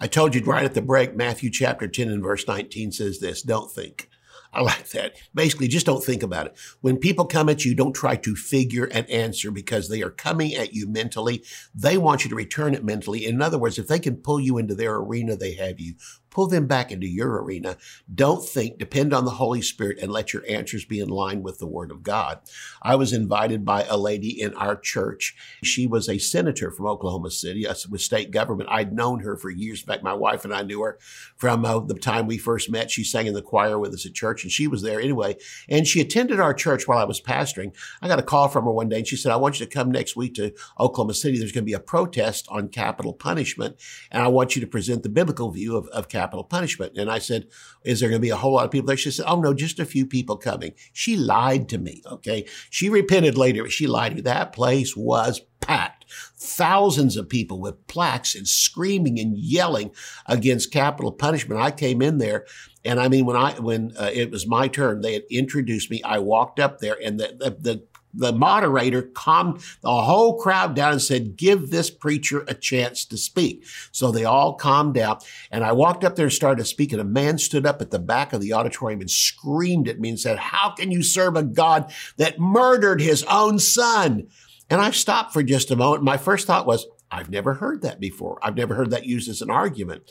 I 0.00 0.06
told 0.06 0.34
you 0.34 0.42
right 0.42 0.64
at 0.64 0.74
the 0.74 0.82
break, 0.82 1.14
Matthew 1.14 1.50
chapter 1.50 1.86
10 1.86 2.08
and 2.08 2.22
verse 2.22 2.46
19 2.46 2.92
says 2.92 3.20
this 3.20 3.42
don't 3.42 3.70
think. 3.70 4.08
I 4.54 4.60
like 4.60 4.88
that. 4.90 5.16
Basically, 5.34 5.66
just 5.66 5.84
don't 5.84 6.04
think 6.04 6.22
about 6.22 6.46
it. 6.46 6.56
When 6.80 6.96
people 6.96 7.24
come 7.24 7.48
at 7.48 7.64
you, 7.64 7.74
don't 7.74 7.92
try 7.92 8.14
to 8.16 8.36
figure 8.36 8.84
an 8.84 9.04
answer 9.06 9.50
because 9.50 9.88
they 9.88 10.00
are 10.00 10.10
coming 10.10 10.54
at 10.54 10.72
you 10.72 10.86
mentally. 10.86 11.42
They 11.74 11.98
want 11.98 12.22
you 12.22 12.30
to 12.30 12.36
return 12.36 12.72
it 12.72 12.84
mentally. 12.84 13.26
In 13.26 13.42
other 13.42 13.58
words, 13.58 13.78
if 13.78 13.88
they 13.88 13.98
can 13.98 14.16
pull 14.16 14.38
you 14.38 14.56
into 14.58 14.76
their 14.76 14.94
arena, 14.94 15.36
they 15.36 15.54
have 15.54 15.80
you. 15.80 15.94
Pull 16.34 16.48
them 16.48 16.66
back 16.66 16.90
into 16.90 17.06
your 17.06 17.40
arena. 17.42 17.76
Don't 18.12 18.44
think, 18.44 18.76
depend 18.76 19.14
on 19.14 19.24
the 19.24 19.30
Holy 19.30 19.62
Spirit 19.62 19.98
and 20.02 20.12
let 20.12 20.32
your 20.32 20.42
answers 20.48 20.84
be 20.84 20.98
in 20.98 21.08
line 21.08 21.42
with 21.42 21.58
the 21.58 21.66
Word 21.66 21.92
of 21.92 22.02
God. 22.02 22.40
I 22.82 22.96
was 22.96 23.12
invited 23.12 23.64
by 23.64 23.84
a 23.84 23.96
lady 23.96 24.40
in 24.40 24.52
our 24.54 24.76
church. 24.76 25.36
She 25.62 25.86
was 25.86 26.08
a 26.08 26.18
senator 26.18 26.72
from 26.72 26.86
Oklahoma 26.86 27.30
City 27.30 27.66
with 27.88 28.00
state 28.00 28.32
government. 28.32 28.68
I'd 28.70 28.92
known 28.92 29.20
her 29.20 29.36
for 29.36 29.48
years. 29.48 29.82
back. 29.82 30.02
my 30.02 30.12
wife 30.12 30.44
and 30.44 30.52
I 30.52 30.62
knew 30.62 30.82
her 30.82 30.98
from 31.36 31.64
uh, 31.64 31.78
the 31.78 31.94
time 31.94 32.26
we 32.26 32.36
first 32.36 32.68
met. 32.68 32.90
She 32.90 33.04
sang 33.04 33.26
in 33.26 33.34
the 33.34 33.40
choir 33.40 33.78
with 33.78 33.94
us 33.94 34.04
at 34.04 34.14
church 34.14 34.42
and 34.42 34.50
she 34.50 34.66
was 34.66 34.82
there 34.82 35.00
anyway. 35.00 35.36
And 35.68 35.86
she 35.86 36.00
attended 36.00 36.40
our 36.40 36.52
church 36.52 36.88
while 36.88 36.98
I 36.98 37.04
was 37.04 37.20
pastoring. 37.20 37.74
I 38.02 38.08
got 38.08 38.18
a 38.18 38.22
call 38.22 38.48
from 38.48 38.64
her 38.64 38.72
one 38.72 38.88
day 38.88 38.98
and 38.98 39.06
she 39.06 39.16
said, 39.16 39.30
I 39.30 39.36
want 39.36 39.60
you 39.60 39.66
to 39.66 39.72
come 39.72 39.92
next 39.92 40.16
week 40.16 40.34
to 40.34 40.52
Oklahoma 40.80 41.14
City. 41.14 41.38
There's 41.38 41.52
going 41.52 41.64
to 41.64 41.70
be 41.70 41.74
a 41.74 41.80
protest 41.80 42.48
on 42.48 42.68
capital 42.68 43.12
punishment. 43.12 43.76
And 44.10 44.20
I 44.20 44.28
want 44.28 44.56
you 44.56 44.60
to 44.60 44.66
present 44.66 45.04
the 45.04 45.08
biblical 45.08 45.50
view 45.52 45.76
of, 45.76 45.86
of 45.88 46.08
capital 46.08 46.23
capital 46.24 46.44
punishment. 46.44 46.96
And 46.96 47.10
I 47.10 47.18
said, 47.18 47.48
is 47.84 48.00
there 48.00 48.08
going 48.08 48.20
to 48.20 48.26
be 48.26 48.30
a 48.30 48.36
whole 48.36 48.54
lot 48.54 48.64
of 48.64 48.70
people 48.70 48.86
there? 48.86 48.96
She 48.96 49.10
said, 49.10 49.26
oh 49.28 49.40
no, 49.40 49.52
just 49.52 49.78
a 49.78 49.84
few 49.84 50.06
people 50.06 50.36
coming. 50.36 50.72
She 50.92 51.16
lied 51.16 51.68
to 51.68 51.78
me. 51.78 52.02
Okay. 52.10 52.46
She 52.70 52.88
repented 52.88 53.36
later, 53.36 53.62
but 53.62 53.72
she 53.72 53.86
lied 53.86 54.12
to 54.12 54.16
me. 54.16 54.22
That 54.22 54.54
place 54.54 54.96
was 54.96 55.42
packed. 55.60 56.06
Thousands 56.38 57.18
of 57.18 57.28
people 57.28 57.60
with 57.60 57.86
plaques 57.88 58.34
and 58.34 58.48
screaming 58.48 59.18
and 59.18 59.36
yelling 59.36 59.90
against 60.26 60.72
capital 60.72 61.12
punishment. 61.12 61.60
I 61.60 61.70
came 61.70 62.00
in 62.00 62.18
there 62.18 62.46
and 62.84 63.00
I 63.00 63.08
mean, 63.08 63.26
when 63.26 63.36
I, 63.36 63.58
when 63.60 63.94
uh, 63.98 64.10
it 64.12 64.30
was 64.30 64.46
my 64.46 64.68
turn, 64.68 65.02
they 65.02 65.14
had 65.14 65.24
introduced 65.30 65.90
me. 65.90 66.02
I 66.02 66.18
walked 66.20 66.58
up 66.58 66.78
there 66.78 66.96
and 67.02 67.20
the, 67.20 67.36
the, 67.38 67.50
the 67.50 67.82
the 68.14 68.32
moderator 68.32 69.02
calmed 69.02 69.60
the 69.82 69.90
whole 69.90 70.38
crowd 70.38 70.74
down 70.74 70.92
and 70.92 71.02
said, 71.02 71.36
give 71.36 71.70
this 71.70 71.90
preacher 71.90 72.44
a 72.46 72.54
chance 72.54 73.04
to 73.06 73.16
speak. 73.16 73.64
So 73.92 74.10
they 74.10 74.24
all 74.24 74.54
calmed 74.54 74.94
down. 74.94 75.18
And 75.50 75.64
I 75.64 75.72
walked 75.72 76.04
up 76.04 76.16
there 76.16 76.26
and 76.26 76.32
started 76.32 76.62
to 76.62 76.68
speak. 76.68 76.92
And 76.92 77.00
a 77.00 77.04
man 77.04 77.38
stood 77.38 77.66
up 77.66 77.80
at 77.80 77.90
the 77.90 77.98
back 77.98 78.32
of 78.32 78.40
the 78.40 78.52
auditorium 78.52 79.00
and 79.00 79.10
screamed 79.10 79.88
at 79.88 80.00
me 80.00 80.10
and 80.10 80.20
said, 80.20 80.38
how 80.38 80.70
can 80.70 80.90
you 80.90 81.02
serve 81.02 81.36
a 81.36 81.42
God 81.42 81.92
that 82.16 82.38
murdered 82.38 83.00
his 83.00 83.24
own 83.24 83.58
son? 83.58 84.28
And 84.70 84.80
I 84.80 84.90
stopped 84.90 85.32
for 85.32 85.42
just 85.42 85.70
a 85.70 85.76
moment. 85.76 86.04
My 86.04 86.16
first 86.16 86.46
thought 86.46 86.66
was, 86.66 86.86
I've 87.10 87.30
never 87.30 87.54
heard 87.54 87.82
that 87.82 88.00
before. 88.00 88.38
I've 88.42 88.56
never 88.56 88.74
heard 88.74 88.90
that 88.90 89.06
used 89.06 89.28
as 89.28 89.42
an 89.42 89.50
argument. 89.50 90.10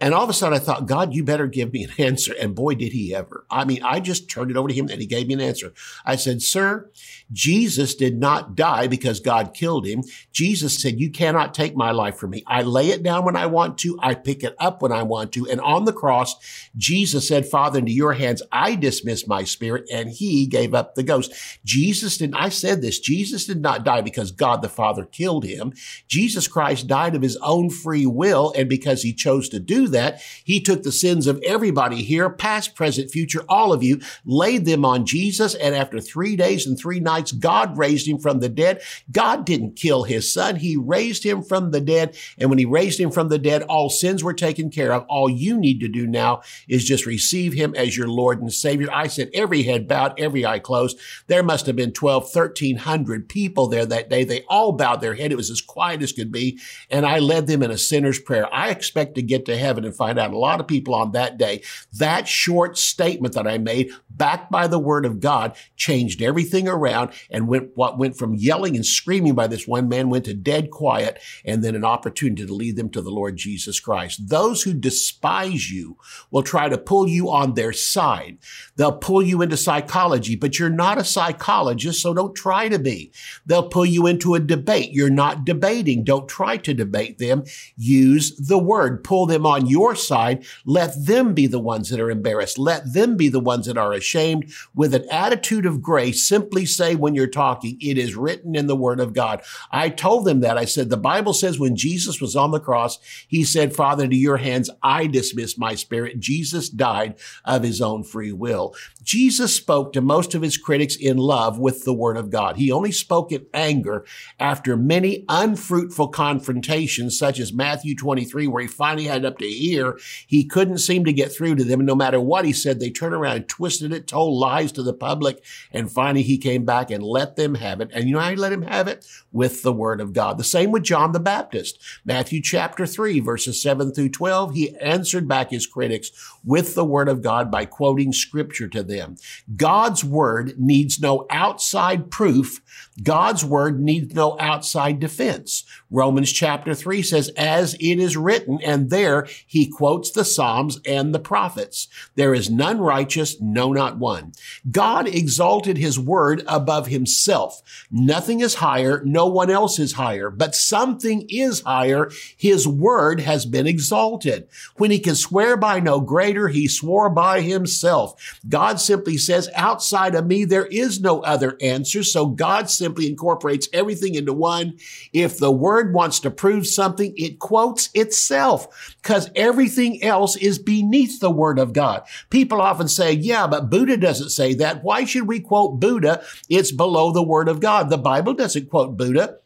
And 0.00 0.14
all 0.14 0.22
of 0.22 0.30
a 0.30 0.32
sudden 0.32 0.56
I 0.56 0.60
thought, 0.60 0.86
God, 0.86 1.12
you 1.12 1.24
better 1.24 1.46
give 1.46 1.72
me 1.72 1.84
an 1.84 1.90
answer. 1.98 2.34
And 2.40 2.54
boy, 2.54 2.74
did 2.74 2.92
he 2.92 3.14
ever. 3.14 3.44
I 3.50 3.64
mean, 3.64 3.82
I 3.82 4.00
just 4.00 4.30
turned 4.30 4.50
it 4.50 4.56
over 4.56 4.68
to 4.68 4.74
him 4.74 4.88
and 4.88 5.00
he 5.00 5.06
gave 5.06 5.26
me 5.26 5.34
an 5.34 5.40
answer. 5.40 5.72
I 6.04 6.16
said, 6.16 6.42
sir, 6.42 6.90
Jesus 7.32 7.94
did 7.94 8.18
not 8.18 8.54
die 8.54 8.86
because 8.86 9.20
God 9.20 9.54
killed 9.54 9.86
him. 9.86 10.02
Jesus 10.32 10.80
said, 10.80 11.00
you 11.00 11.10
cannot 11.10 11.52
take 11.52 11.76
my 11.76 11.90
life 11.90 12.16
from 12.16 12.30
me. 12.30 12.44
I 12.46 12.62
lay 12.62 12.90
it 12.90 13.02
down 13.02 13.24
when 13.24 13.36
I 13.36 13.46
want 13.46 13.78
to. 13.78 13.98
I 14.00 14.14
pick 14.14 14.44
it 14.44 14.54
up 14.58 14.82
when 14.82 14.92
I 14.92 15.02
want 15.02 15.32
to. 15.32 15.48
And 15.48 15.60
on 15.60 15.84
the 15.84 15.92
cross, 15.92 16.36
Jesus 16.76 17.26
said, 17.26 17.46
Father, 17.46 17.80
into 17.80 17.92
your 17.92 18.12
hands, 18.12 18.42
I 18.52 18.76
dismiss 18.76 19.26
my 19.26 19.44
spirit. 19.44 19.88
And 19.92 20.10
he 20.10 20.46
gave 20.46 20.74
up 20.74 20.94
the 20.94 21.02
ghost. 21.02 21.32
Jesus 21.64 22.18
didn't, 22.18 22.36
I 22.36 22.48
said 22.50 22.82
this, 22.82 23.00
Jesus 23.00 23.46
did 23.46 23.60
not 23.60 23.84
die 23.84 24.00
because 24.00 24.30
God 24.30 24.62
the 24.62 24.68
Father 24.68 25.04
killed 25.04 25.44
him. 25.44 25.72
Jesus 26.06 26.46
Christ 26.46 26.86
died 26.86 27.14
of 27.14 27.22
his 27.22 27.36
own 27.38 27.70
free 27.70 28.06
will. 28.06 28.52
And 28.56 28.68
because 28.68 29.02
he 29.02 29.12
chose 29.12 29.48
to 29.50 29.58
do 29.58 29.87
that, 29.88 30.20
he 30.44 30.60
took 30.60 30.82
the 30.82 30.92
sins 30.92 31.26
of 31.26 31.40
everybody 31.42 32.02
here, 32.02 32.30
past, 32.30 32.74
present, 32.74 33.10
future, 33.10 33.44
all 33.48 33.72
of 33.72 33.82
you, 33.82 34.00
laid 34.24 34.64
them 34.64 34.84
on 34.84 35.06
Jesus. 35.06 35.54
And 35.54 35.74
after 35.74 36.00
three 36.00 36.36
days 36.36 36.66
and 36.66 36.78
three 36.78 37.00
nights, 37.00 37.32
God 37.32 37.76
raised 37.76 38.06
him 38.06 38.18
from 38.18 38.40
the 38.40 38.48
dead. 38.48 38.82
God 39.10 39.44
didn't 39.44 39.76
kill 39.76 40.04
his 40.04 40.32
son. 40.32 40.56
He 40.56 40.76
raised 40.76 41.24
him 41.24 41.42
from 41.42 41.70
the 41.70 41.80
dead. 41.80 42.16
And 42.38 42.50
when 42.50 42.58
he 42.58 42.64
raised 42.64 43.00
him 43.00 43.10
from 43.10 43.28
the 43.28 43.38
dead, 43.38 43.62
all 43.62 43.90
sins 43.90 44.22
were 44.22 44.34
taken 44.34 44.70
care 44.70 44.92
of. 44.92 45.04
All 45.08 45.28
you 45.28 45.58
need 45.58 45.80
to 45.80 45.88
do 45.88 46.06
now 46.06 46.42
is 46.68 46.84
just 46.84 47.06
receive 47.06 47.52
him 47.52 47.74
as 47.74 47.96
your 47.96 48.08
Lord 48.08 48.40
and 48.40 48.52
Savior. 48.52 48.88
I 48.92 49.06
said 49.06 49.30
every 49.34 49.62
head 49.62 49.88
bowed, 49.88 50.18
every 50.18 50.44
eye 50.44 50.58
closed. 50.58 50.98
There 51.26 51.42
must 51.42 51.66
have 51.66 51.76
been 51.76 51.92
12, 51.92 52.24
1300 52.24 53.28
people 53.28 53.66
there 53.66 53.86
that 53.86 54.08
day. 54.08 54.24
They 54.24 54.44
all 54.48 54.72
bowed 54.72 55.00
their 55.00 55.14
head. 55.14 55.32
It 55.32 55.36
was 55.36 55.50
as 55.50 55.60
quiet 55.60 56.02
as 56.02 56.12
could 56.12 56.32
be. 56.32 56.58
And 56.90 57.06
I 57.06 57.18
led 57.18 57.46
them 57.46 57.62
in 57.62 57.70
a 57.70 57.78
sinner's 57.78 58.18
prayer. 58.18 58.52
I 58.52 58.70
expect 58.70 59.14
to 59.14 59.22
get 59.22 59.46
to 59.46 59.56
heaven 59.56 59.77
and 59.84 59.94
find 59.94 60.18
out 60.18 60.32
a 60.32 60.38
lot 60.38 60.60
of 60.60 60.66
people 60.66 60.94
on 60.94 61.12
that 61.12 61.38
day. 61.38 61.62
That 61.92 62.28
short 62.28 62.78
statement 62.78 63.34
that 63.34 63.46
I 63.46 63.58
made, 63.58 63.90
backed 64.10 64.50
by 64.50 64.66
the 64.66 64.78
word 64.78 65.06
of 65.06 65.20
God, 65.20 65.56
changed 65.76 66.22
everything 66.22 66.68
around 66.68 67.10
and 67.30 67.48
went, 67.48 67.70
what 67.76 67.98
went 67.98 68.16
from 68.16 68.34
yelling 68.34 68.76
and 68.76 68.84
screaming 68.84 69.34
by 69.34 69.46
this 69.46 69.66
one 69.66 69.88
man 69.88 70.10
went 70.10 70.24
to 70.26 70.34
dead 70.34 70.70
quiet 70.70 71.20
and 71.44 71.62
then 71.62 71.74
an 71.74 71.84
opportunity 71.84 72.44
to 72.44 72.52
lead 72.52 72.76
them 72.76 72.90
to 72.90 73.02
the 73.02 73.10
Lord 73.10 73.36
Jesus 73.36 73.80
Christ. 73.80 74.28
Those 74.28 74.62
who 74.62 74.74
despise 74.74 75.70
you 75.70 75.96
will 76.30 76.42
try 76.42 76.68
to 76.68 76.78
pull 76.78 77.08
you 77.08 77.30
on 77.30 77.54
their 77.54 77.72
side. 77.72 78.38
They'll 78.76 78.92
pull 78.92 79.22
you 79.22 79.42
into 79.42 79.56
psychology, 79.56 80.36
but 80.36 80.58
you're 80.58 80.70
not 80.70 80.98
a 80.98 81.04
psychologist, 81.04 82.02
so 82.02 82.14
don't 82.14 82.34
try 82.34 82.68
to 82.68 82.78
be. 82.78 83.12
They'll 83.46 83.68
pull 83.68 83.86
you 83.86 84.06
into 84.06 84.34
a 84.34 84.40
debate. 84.40 84.92
You're 84.92 85.10
not 85.10 85.44
debating. 85.44 86.04
Don't 86.04 86.28
try 86.28 86.56
to 86.58 86.74
debate 86.74 87.18
them. 87.18 87.44
Use 87.76 88.36
the 88.36 88.58
word. 88.58 89.04
Pull 89.04 89.26
them 89.26 89.46
on 89.46 89.66
your 89.68 89.94
side, 89.94 90.44
let 90.64 90.94
them 91.06 91.34
be 91.34 91.46
the 91.46 91.58
ones 91.58 91.90
that 91.90 92.00
are 92.00 92.10
embarrassed. 92.10 92.58
Let 92.58 92.92
them 92.92 93.16
be 93.16 93.28
the 93.28 93.40
ones 93.40 93.66
that 93.66 93.78
are 93.78 93.92
ashamed. 93.92 94.52
With 94.74 94.94
an 94.94 95.08
attitude 95.10 95.66
of 95.66 95.82
grace, 95.82 96.26
simply 96.26 96.66
say 96.66 96.94
when 96.94 97.14
you're 97.14 97.26
talking, 97.26 97.78
it 97.80 97.98
is 97.98 98.16
written 98.16 98.54
in 98.54 98.66
the 98.66 98.76
word 98.76 99.00
of 99.00 99.12
God. 99.12 99.42
I 99.70 99.88
told 99.88 100.24
them 100.24 100.40
that. 100.40 100.58
I 100.58 100.64
said, 100.64 100.90
the 100.90 100.96
Bible 100.96 101.32
says 101.32 101.58
when 101.58 101.76
Jesus 101.76 102.20
was 102.20 102.36
on 102.36 102.50
the 102.50 102.60
cross, 102.60 102.98
he 103.28 103.44
said, 103.44 103.74
Father, 103.74 104.04
into 104.04 104.16
your 104.16 104.38
hands, 104.38 104.70
I 104.82 105.06
dismiss 105.06 105.58
my 105.58 105.74
spirit. 105.74 106.20
Jesus 106.20 106.68
died 106.68 107.16
of 107.44 107.62
his 107.62 107.80
own 107.80 108.04
free 108.04 108.32
will. 108.32 108.74
Jesus 109.02 109.54
spoke 109.54 109.92
to 109.92 110.00
most 110.00 110.34
of 110.34 110.42
his 110.42 110.58
critics 110.58 110.96
in 110.96 111.16
love 111.16 111.58
with 111.58 111.84
the 111.84 111.94
word 111.94 112.16
of 112.16 112.30
God. 112.30 112.56
He 112.56 112.70
only 112.70 112.92
spoke 112.92 113.32
in 113.32 113.46
anger 113.54 114.04
after 114.38 114.76
many 114.76 115.24
unfruitful 115.28 116.08
confrontations, 116.08 117.18
such 117.18 117.38
as 117.38 117.52
Matthew 117.52 117.96
23, 117.96 118.46
where 118.46 118.62
he 118.62 118.68
finally 118.68 119.04
had 119.04 119.24
up 119.24 119.38
to 119.38 119.46
ear. 119.58 119.98
He 120.26 120.44
couldn't 120.44 120.78
seem 120.78 121.04
to 121.04 121.12
get 121.12 121.32
through 121.32 121.56
to 121.56 121.64
them. 121.64 121.84
No 121.84 121.94
matter 121.94 122.20
what 122.20 122.44
he 122.44 122.52
said, 122.52 122.80
they 122.80 122.90
turned 122.90 123.14
around 123.14 123.36
and 123.36 123.48
twisted 123.48 123.92
it, 123.92 124.06
told 124.06 124.38
lies 124.38 124.72
to 124.72 124.82
the 124.82 124.92
public. 124.92 125.42
And 125.72 125.90
finally, 125.90 126.22
he 126.22 126.38
came 126.38 126.64
back 126.64 126.90
and 126.90 127.02
let 127.02 127.36
them 127.36 127.56
have 127.56 127.80
it. 127.80 127.90
And 127.92 128.08
you 128.08 128.14
know 128.14 128.20
how 128.20 128.30
he 128.30 128.36
let 128.36 128.52
him 128.52 128.62
have 128.62 128.88
it? 128.88 129.06
With 129.32 129.62
the 129.62 129.72
word 129.72 130.00
of 130.00 130.12
God. 130.12 130.38
The 130.38 130.44
same 130.44 130.70
with 130.70 130.82
John 130.82 131.12
the 131.12 131.20
Baptist. 131.20 131.78
Matthew 132.04 132.40
chapter 132.42 132.86
3, 132.86 133.20
verses 133.20 133.60
7 133.60 133.92
through 133.92 134.10
12. 134.10 134.54
He 134.54 134.76
answered 134.76 135.28
back 135.28 135.50
his 135.50 135.66
critics 135.66 136.10
with 136.44 136.74
the 136.74 136.84
word 136.84 137.08
of 137.08 137.22
God 137.22 137.50
by 137.50 137.64
quoting 137.64 138.12
scripture 138.12 138.68
to 138.68 138.82
them. 138.82 139.16
God's 139.56 140.04
word 140.04 140.58
needs 140.58 141.00
no 141.00 141.26
outside 141.30 142.10
proof. 142.10 142.60
God's 143.02 143.44
word 143.44 143.80
needs 143.80 144.14
no 144.14 144.36
outside 144.40 145.00
defense. 145.00 145.64
Romans 145.90 146.32
chapter 146.32 146.74
3 146.74 147.02
says, 147.02 147.28
as 147.36 147.74
it 147.74 147.98
is 147.98 148.16
written, 148.16 148.58
and 148.62 148.90
there 148.90 149.26
he 149.46 149.66
quotes 149.66 150.10
the 150.10 150.24
Psalms 150.24 150.80
and 150.84 151.14
the 151.14 151.18
prophets. 151.18 151.88
There 152.14 152.34
is 152.34 152.50
none 152.50 152.80
righteous, 152.80 153.40
no, 153.40 153.72
not 153.72 153.98
one. 153.98 154.32
God 154.70 155.08
exalted 155.08 155.76
his 155.76 155.98
word 155.98 156.42
above 156.46 156.86
himself. 156.86 157.62
Nothing 157.90 158.40
is 158.40 158.56
higher, 158.56 159.02
no 159.04 159.26
one 159.26 159.50
else 159.50 159.78
is 159.78 159.92
higher, 159.92 160.30
but 160.30 160.54
something 160.54 161.26
is 161.28 161.60
higher. 161.60 162.10
His 162.36 162.66
word 162.66 163.20
has 163.20 163.46
been 163.46 163.66
exalted. 163.66 164.48
When 164.76 164.90
he 164.90 164.98
can 164.98 165.14
swear 165.14 165.56
by 165.56 165.80
no 165.80 166.00
greater, 166.00 166.48
he 166.48 166.68
swore 166.68 167.10
by 167.10 167.40
himself. 167.40 168.38
God 168.48 168.80
simply 168.80 169.16
says, 169.16 169.48
outside 169.54 170.14
of 170.14 170.26
me, 170.26 170.44
there 170.44 170.66
is 170.66 171.00
no 171.00 171.20
other 171.20 171.56
answer. 171.60 172.02
So 172.02 172.26
God 172.26 172.70
simply 172.70 173.08
incorporates 173.08 173.68
everything 173.72 174.14
into 174.14 174.32
one. 174.32 174.78
If 175.12 175.38
the 175.38 175.52
word 175.52 175.94
wants 175.94 176.20
to 176.20 176.30
prove 176.30 176.66
something, 176.66 177.14
it 177.16 177.38
quotes 177.38 177.90
itself 177.94 178.94
because 179.02 179.27
everything 179.34 180.02
else 180.02 180.36
is 180.36 180.58
beneath 180.58 181.20
the 181.20 181.30
word 181.30 181.58
of 181.58 181.72
God. 181.72 182.02
People 182.30 182.60
often 182.60 182.88
say, 182.88 183.12
yeah, 183.12 183.46
but 183.46 183.70
Buddha 183.70 183.96
doesn't 183.96 184.30
say 184.30 184.54
that. 184.54 184.82
Why 184.82 185.04
should 185.04 185.26
we 185.26 185.40
quote 185.40 185.80
Buddha? 185.80 186.22
It's 186.48 186.72
below 186.72 187.12
the 187.12 187.22
word 187.22 187.48
of 187.48 187.60
God. 187.60 187.90
The 187.90 187.98
Bible 187.98 188.34
doesn't 188.34 188.70
quote 188.70 188.96
Buddha. 188.96 189.38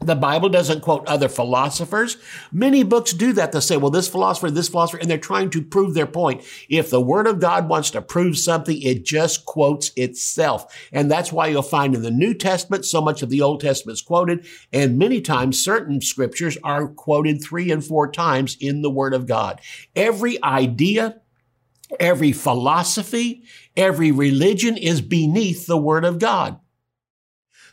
The 0.00 0.14
Bible 0.14 0.48
doesn't 0.48 0.82
quote 0.82 1.08
other 1.08 1.28
philosophers. 1.28 2.18
Many 2.52 2.84
books 2.84 3.12
do 3.12 3.32
that. 3.32 3.50
They 3.50 3.58
say, 3.58 3.76
well, 3.76 3.90
this 3.90 4.08
philosopher, 4.08 4.48
this 4.48 4.68
philosopher, 4.68 4.98
and 4.98 5.10
they're 5.10 5.18
trying 5.18 5.50
to 5.50 5.60
prove 5.60 5.94
their 5.94 6.06
point. 6.06 6.44
If 6.68 6.88
the 6.88 7.00
Word 7.00 7.26
of 7.26 7.40
God 7.40 7.68
wants 7.68 7.90
to 7.90 8.00
prove 8.00 8.38
something, 8.38 8.80
it 8.80 9.04
just 9.04 9.44
quotes 9.44 9.90
itself. 9.96 10.72
And 10.92 11.10
that's 11.10 11.32
why 11.32 11.48
you'll 11.48 11.62
find 11.62 11.96
in 11.96 12.02
the 12.02 12.12
New 12.12 12.32
Testament, 12.32 12.84
so 12.84 13.00
much 13.00 13.22
of 13.22 13.28
the 13.28 13.42
Old 13.42 13.60
Testament 13.60 13.94
is 13.94 14.02
quoted, 14.02 14.46
and 14.72 14.98
many 14.98 15.20
times 15.20 15.62
certain 15.62 16.00
scriptures 16.00 16.56
are 16.62 16.86
quoted 16.86 17.42
three 17.42 17.72
and 17.72 17.84
four 17.84 18.08
times 18.08 18.56
in 18.60 18.82
the 18.82 18.90
Word 18.90 19.14
of 19.14 19.26
God. 19.26 19.60
Every 19.96 20.40
idea, 20.44 21.20
every 21.98 22.30
philosophy, 22.30 23.42
every 23.76 24.12
religion 24.12 24.76
is 24.76 25.00
beneath 25.00 25.66
the 25.66 25.76
Word 25.76 26.04
of 26.04 26.20
God. 26.20 26.60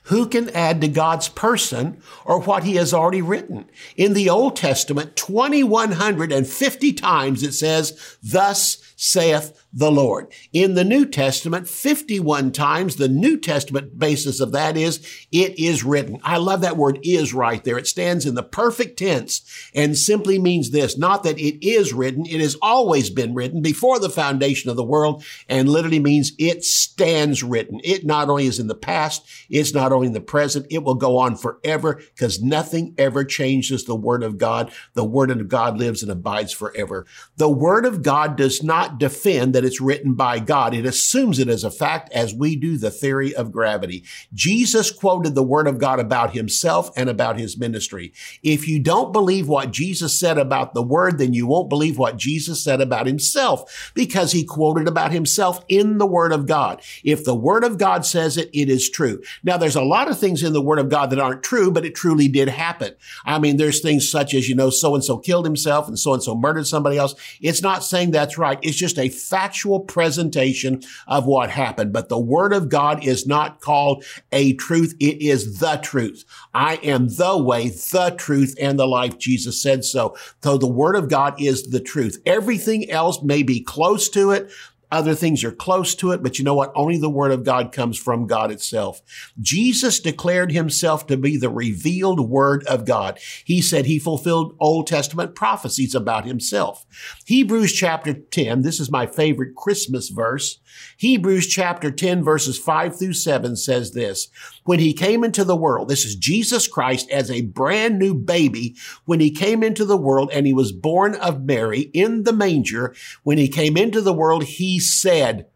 Who 0.06 0.28
can 0.28 0.50
add 0.52 0.82
to 0.82 0.88
God's 0.88 1.30
person 1.30 2.02
or 2.26 2.40
what 2.40 2.64
he 2.64 2.76
has 2.76 2.94
already 2.94 3.24
written? 3.24 3.66
In 3.96 4.14
the 4.14 4.30
Old 4.30 4.56
Testament, 4.56 5.16
2,150 5.16 6.94
times 6.94 7.42
it 7.42 7.54
says, 7.54 8.18
thus 8.22 8.78
saith 8.96 9.65
the 9.76 9.92
Lord. 9.92 10.32
In 10.54 10.74
the 10.74 10.86
New 10.86 11.06
Testament, 11.06 11.68
51 11.68 12.54
times, 12.54 12.96
the 12.96 13.10
New 13.10 13.38
Testament 13.38 14.00
basis 14.00 14.40
of 14.40 14.54
that 14.54 14.78
is, 14.78 15.06
it 15.34 15.60
is 15.60 15.84
written. 15.84 16.18
I 16.24 16.38
love 16.38 16.62
that 16.62 16.78
word 16.78 16.98
is 17.04 17.34
right 17.34 17.62
there. 17.62 17.78
It 17.78 17.86
stands 17.86 18.26
in 18.26 18.36
the 18.36 18.44
perfect 18.44 18.98
tense 18.98 19.42
and 19.76 19.98
simply 19.98 20.40
means 20.40 20.72
this, 20.72 20.98
not 20.98 21.24
that 21.24 21.38
it 21.38 21.66
is 21.68 21.94
written, 21.94 22.26
it 22.26 22.40
has 22.40 22.56
always 22.62 23.10
been 23.10 23.34
written 23.34 23.62
before 23.62 24.00
the 24.00 24.10
foundation 24.10 24.70
of 24.70 24.78
the 24.78 24.84
world 24.84 25.26
and 25.50 25.68
literally 25.68 26.00
means 26.00 26.32
it 26.40 26.64
stands 26.64 27.44
written. 27.44 27.82
It 27.84 28.06
not 28.06 28.30
only 28.30 28.46
is 28.46 28.60
in 28.60 28.68
the 28.68 28.76
past, 28.76 29.28
it's 29.50 29.74
not 29.74 29.92
only 29.92 30.08
in 30.08 30.14
the 30.14 30.22
present, 30.22 30.68
it 30.70 30.84
will 30.84 30.96
go 30.96 31.18
on 31.18 31.36
forever 31.36 32.02
because 32.14 32.42
nothing 32.42 32.96
ever 32.98 33.26
changes 33.26 33.84
the 33.84 33.96
word 33.96 34.24
of 34.24 34.38
God. 34.38 34.72
The 34.94 35.04
word 35.04 35.32
of 35.32 35.50
God 35.50 35.78
lives 35.78 36.02
and 36.02 36.12
abides 36.12 36.54
forever. 36.54 37.06
The 37.36 37.50
word 37.50 37.86
of 37.86 38.04
God 38.04 38.38
does 38.38 38.64
not 38.64 38.98
defend 38.98 39.54
that 39.54 39.65
it's 39.66 39.82
written 39.82 40.14
by 40.14 40.40
God. 40.40 40.74
It 40.74 40.86
assumes 40.86 41.40
it 41.40 41.50
as 41.50 41.64
a 41.64 41.72
fact 41.72 42.12
as 42.14 42.34
we 42.34 42.56
do 42.56 42.78
the 42.78 42.92
theory 42.92 43.36
of 43.36 43.52
gravity. 43.52 44.04
Jesus 44.34 44.92
quoted 44.92 45.36
the 45.36 45.44
word 45.44 45.68
of 45.68 45.78
God 45.78 46.00
about 46.00 46.34
himself 46.34 46.92
and 46.96 47.10
about 47.10 47.38
his 47.38 47.58
ministry. 47.58 48.14
If 48.44 48.68
you 48.68 48.80
don't 48.80 49.12
believe 49.12 49.48
what 49.48 49.72
Jesus 49.72 50.18
said 50.20 50.38
about 50.38 50.74
the 50.74 50.84
word, 50.84 51.18
then 51.18 51.34
you 51.34 51.48
won't 51.48 51.70
believe 51.70 51.98
what 51.98 52.18
Jesus 52.18 52.64
said 52.64 52.82
about 52.82 53.08
himself 53.08 53.92
because 53.94 54.32
he 54.32 54.44
quoted 54.44 54.88
about 54.88 55.12
himself 55.12 55.64
in 55.68 55.98
the 55.98 56.06
word 56.06 56.32
of 56.32 56.46
God. 56.46 56.82
If 57.04 57.26
the 57.26 57.36
word 57.36 57.64
of 57.64 57.78
God 57.78 58.06
says 58.06 58.38
it, 58.38 58.50
it 58.54 58.70
is 58.70 58.90
true. 58.90 59.22
Now, 59.44 59.58
there's 59.58 59.76
a 59.76 59.82
lot 59.82 60.10
of 60.10 60.20
things 60.20 60.44
in 60.44 60.54
the 60.54 60.62
word 60.62 60.80
of 60.80 60.90
God 60.90 61.10
that 61.10 61.20
aren't 61.20 61.44
true, 61.44 61.72
but 61.72 61.86
it 61.86 61.96
truly 61.96 62.28
did 62.28 62.50
happen. 62.50 62.96
I 63.26 63.40
mean, 63.40 63.58
there's 63.58 63.82
things 63.82 64.10
such 64.10 64.34
as, 64.34 64.48
you 64.48 64.56
know, 64.56 64.70
so 64.70 64.96
and 64.96 65.04
so 65.04 65.18
killed 65.18 65.46
himself 65.46 65.88
and 65.88 65.98
so 65.98 66.14
and 66.14 66.24
so 66.24 66.36
murdered 66.36 66.68
somebody 66.68 66.98
else. 66.98 67.16
It's 67.42 67.62
not 67.62 67.84
saying 67.84 68.12
that's 68.12 68.38
right. 68.38 68.60
It's 68.62 68.78
just 68.78 69.00
a 69.00 69.10
factual 69.56 69.80
presentation 69.80 70.82
of 71.08 71.26
what 71.26 71.50
happened. 71.50 71.94
But 71.94 72.10
the 72.10 72.20
word 72.20 72.52
of 72.52 72.68
God 72.68 73.06
is 73.06 73.26
not 73.26 73.62
called 73.62 74.04
a 74.34 74.54
truth. 74.56 74.94
It 75.00 75.22
is 75.22 75.60
the 75.60 75.78
truth. 75.78 76.26
I 76.54 76.76
am 76.84 77.08
the 77.08 77.38
way, 77.38 77.70
the 77.70 78.14
truth, 78.18 78.56
and 78.60 78.78
the 78.78 78.86
life. 78.86 79.18
Jesus 79.18 79.62
said 79.62 79.86
so. 79.86 80.18
So 80.44 80.58
the 80.58 80.68
word 80.68 80.98
of 80.98 81.10
God 81.10 81.42
is 81.42 81.68
the 81.70 81.80
truth. 81.80 82.22
Everything 82.26 82.92
else 82.92 83.24
may 83.24 83.44
be 83.44 83.62
close 83.62 84.10
to 84.10 84.32
it, 84.32 84.52
other 84.92 85.16
things 85.16 85.44
are 85.44 85.52
close 85.52 85.96
to 85.96 86.12
it, 86.12 86.24
but 86.24 86.38
you 86.38 86.46
know 86.46 86.54
what? 86.54 86.72
Only 86.76 86.98
the 86.98 87.10
word 87.10 87.32
of 87.32 87.44
God 87.44 87.72
comes 87.72 87.98
from 87.98 88.28
God 88.28 88.52
itself. 88.52 89.02
Jesus 89.40 90.00
declared 90.00 90.52
himself 90.52 91.08
to 91.08 91.18
be 91.18 91.38
the 91.38 91.50
revealed 91.50 92.30
word 92.30 92.66
of 92.66 92.86
God. 92.86 93.20
He 93.44 93.62
said 93.62 93.86
he 93.86 94.00
fulfilled 94.00 94.56
Old 94.60 94.88
Testament 94.88 95.36
prophecies 95.36 95.96
about 95.96 96.26
himself. 96.26 96.86
Hebrews 97.26 97.74
chapter 97.74 98.14
10, 98.14 98.62
this 98.62 98.80
is 98.80 98.92
my 98.92 99.06
favorite 99.06 99.56
Christmas 99.56 100.10
verse. 100.10 100.60
Hebrews 100.98 101.48
chapter 101.48 101.92
10 101.92 102.24
verses 102.24 102.58
5 102.58 102.98
through 102.98 103.14
7 103.14 103.56
says 103.56 103.92
this, 103.92 104.30
when 104.66 104.80
he 104.80 104.94
came 104.94 105.24
into 105.24 105.44
the 105.44 105.56
world, 105.56 105.88
this 105.90 106.06
is 106.06 106.16
Jesus 106.16 106.68
Christ 106.68 107.10
as 107.12 107.30
a 107.30 107.42
brand 107.42 108.00
new 108.00 108.16
baby, 108.16 108.76
when 109.06 109.20
he 109.20 109.30
came 109.30 109.64
into 109.64 109.86
the 109.86 109.98
world 109.98 110.30
and 110.34 110.48
he 110.48 110.54
was 110.54 110.72
born 110.72 111.16
of 111.16 111.44
Mary 111.44 111.92
in 111.94 112.24
the 112.24 112.34
manger, 112.34 112.96
when 113.24 113.38
he 113.38 113.48
came 113.48 113.78
into 113.78 114.02
the 114.02 114.14
world, 114.14 114.44
he 114.44 114.75
said, 114.80 115.48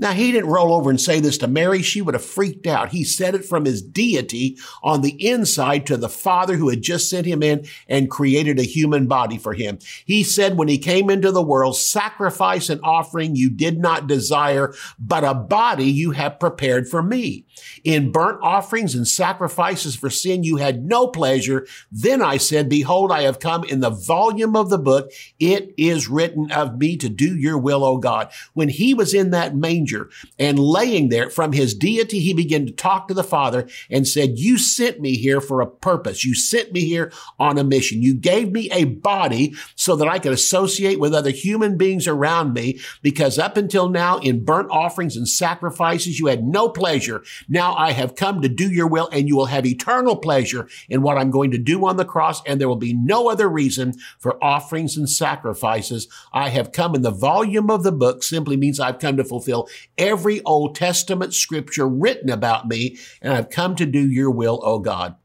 now, 0.00 0.12
he 0.12 0.32
didn't 0.32 0.48
roll 0.48 0.72
over 0.72 0.88
and 0.88 0.98
say 0.98 1.20
this 1.20 1.36
to 1.38 1.46
Mary. 1.46 1.82
She 1.82 2.00
would 2.00 2.14
have 2.14 2.24
freaked 2.24 2.66
out. 2.66 2.88
He 2.88 3.04
said 3.04 3.34
it 3.34 3.44
from 3.44 3.66
his 3.66 3.82
deity 3.82 4.56
on 4.82 5.02
the 5.02 5.10
inside 5.22 5.84
to 5.86 5.98
the 5.98 6.08
Father 6.08 6.56
who 6.56 6.70
had 6.70 6.80
just 6.80 7.10
sent 7.10 7.26
him 7.26 7.42
in 7.42 7.66
and 7.86 8.10
created 8.10 8.58
a 8.58 8.62
human 8.62 9.08
body 9.08 9.36
for 9.36 9.52
him. 9.52 9.78
He 10.06 10.24
said 10.24 10.56
when 10.56 10.68
he 10.68 10.78
came 10.78 11.10
into 11.10 11.30
the 11.30 11.42
world, 11.42 11.76
sacrifice 11.76 12.70
and 12.70 12.80
offering 12.82 13.36
you 13.36 13.50
did 13.50 13.78
not 13.78 14.06
desire, 14.06 14.72
but 14.98 15.22
a 15.22 15.34
body 15.34 15.84
you 15.84 16.12
have 16.12 16.40
prepared 16.40 16.88
for 16.88 17.02
me. 17.02 17.44
In 17.84 18.10
burnt 18.10 18.38
offerings 18.42 18.94
and 18.94 19.06
sacrifices 19.06 19.96
for 19.96 20.08
sin, 20.08 20.44
you 20.44 20.56
had 20.56 20.86
no 20.86 21.08
pleasure. 21.08 21.66
Then 21.92 22.22
I 22.22 22.38
said, 22.38 22.70
behold, 22.70 23.12
I 23.12 23.22
have 23.22 23.38
come 23.38 23.64
in 23.64 23.80
the 23.80 23.90
volume 23.90 24.56
of 24.56 24.70
the 24.70 24.78
book. 24.78 25.12
It 25.38 25.74
is 25.76 26.08
written 26.08 26.50
of 26.52 26.78
me 26.78 26.96
to 26.96 27.10
do 27.10 27.36
your 27.36 27.58
will, 27.58 27.84
O 27.84 27.98
God. 27.98 28.32
When 28.54 28.70
he 28.70 28.94
was 28.94 29.12
in 29.12 29.30
that 29.32 29.54
manger, 29.54 29.89
manger 29.90 30.10
and 30.38 30.58
laying 30.58 31.08
there 31.08 31.30
from 31.30 31.52
his 31.52 31.74
deity, 31.74 32.20
he 32.20 32.34
began 32.34 32.66
to 32.66 32.72
talk 32.72 33.08
to 33.08 33.14
the 33.14 33.24
Father 33.24 33.68
and 33.90 34.06
said, 34.06 34.38
you 34.38 34.58
sent 34.58 35.00
me 35.00 35.16
here 35.16 35.40
for 35.40 35.60
a 35.60 35.66
purpose. 35.66 36.24
You 36.24 36.34
sent 36.34 36.72
me 36.72 36.84
here 36.84 37.12
on 37.38 37.58
a 37.58 37.64
mission. 37.64 38.02
You 38.02 38.14
gave 38.14 38.52
me 38.52 38.70
a 38.70 38.84
body 38.84 39.54
so 39.74 39.96
that 39.96 40.08
I 40.08 40.18
could 40.18 40.32
associate 40.32 41.00
with 41.00 41.14
other 41.14 41.30
human 41.30 41.76
beings 41.76 42.06
around 42.06 42.52
me 42.52 42.80
because 43.02 43.38
up 43.38 43.56
until 43.56 43.88
now 43.88 44.18
in 44.18 44.44
burnt 44.44 44.70
offerings 44.70 45.16
and 45.16 45.28
sacrifices, 45.28 46.18
you 46.18 46.26
had 46.26 46.44
no 46.44 46.68
pleasure. 46.68 47.22
Now 47.48 47.74
I 47.74 47.92
have 47.92 48.14
come 48.14 48.42
to 48.42 48.48
do 48.48 48.70
your 48.70 48.86
will 48.86 49.08
and 49.12 49.28
you 49.28 49.36
will 49.36 49.46
have 49.46 49.66
eternal 49.66 50.16
pleasure 50.16 50.68
in 50.88 51.02
what 51.02 51.18
I'm 51.18 51.30
going 51.30 51.50
to 51.52 51.58
do 51.58 51.86
on 51.86 51.96
the 51.96 52.04
cross. 52.04 52.42
And 52.44 52.60
there 52.60 52.68
will 52.68 52.76
be 52.76 52.94
no 52.94 53.30
other 53.30 53.48
reason 53.48 53.94
for 54.18 54.42
offerings 54.42 54.96
and 54.96 55.08
sacrifices. 55.08 56.08
I 56.32 56.48
have 56.50 56.72
come 56.72 56.94
in 56.94 57.02
the 57.02 57.10
volume 57.10 57.70
of 57.70 57.82
the 57.82 57.92
book 57.92 58.22
simply 58.22 58.56
means 58.56 58.78
I've 58.78 58.98
come 58.98 59.16
to 59.16 59.24
fulfill 59.24 59.68
every 59.98 60.42
Old 60.42 60.74
Testament 60.74 61.34
scripture 61.34 61.88
written 61.88 62.30
about 62.30 62.68
me, 62.68 62.98
and 63.20 63.32
I've 63.32 63.50
come 63.50 63.76
to 63.76 63.86
do 63.86 64.10
your 64.10 64.30
will, 64.30 64.60
O 64.62 64.78
God. 64.78 65.16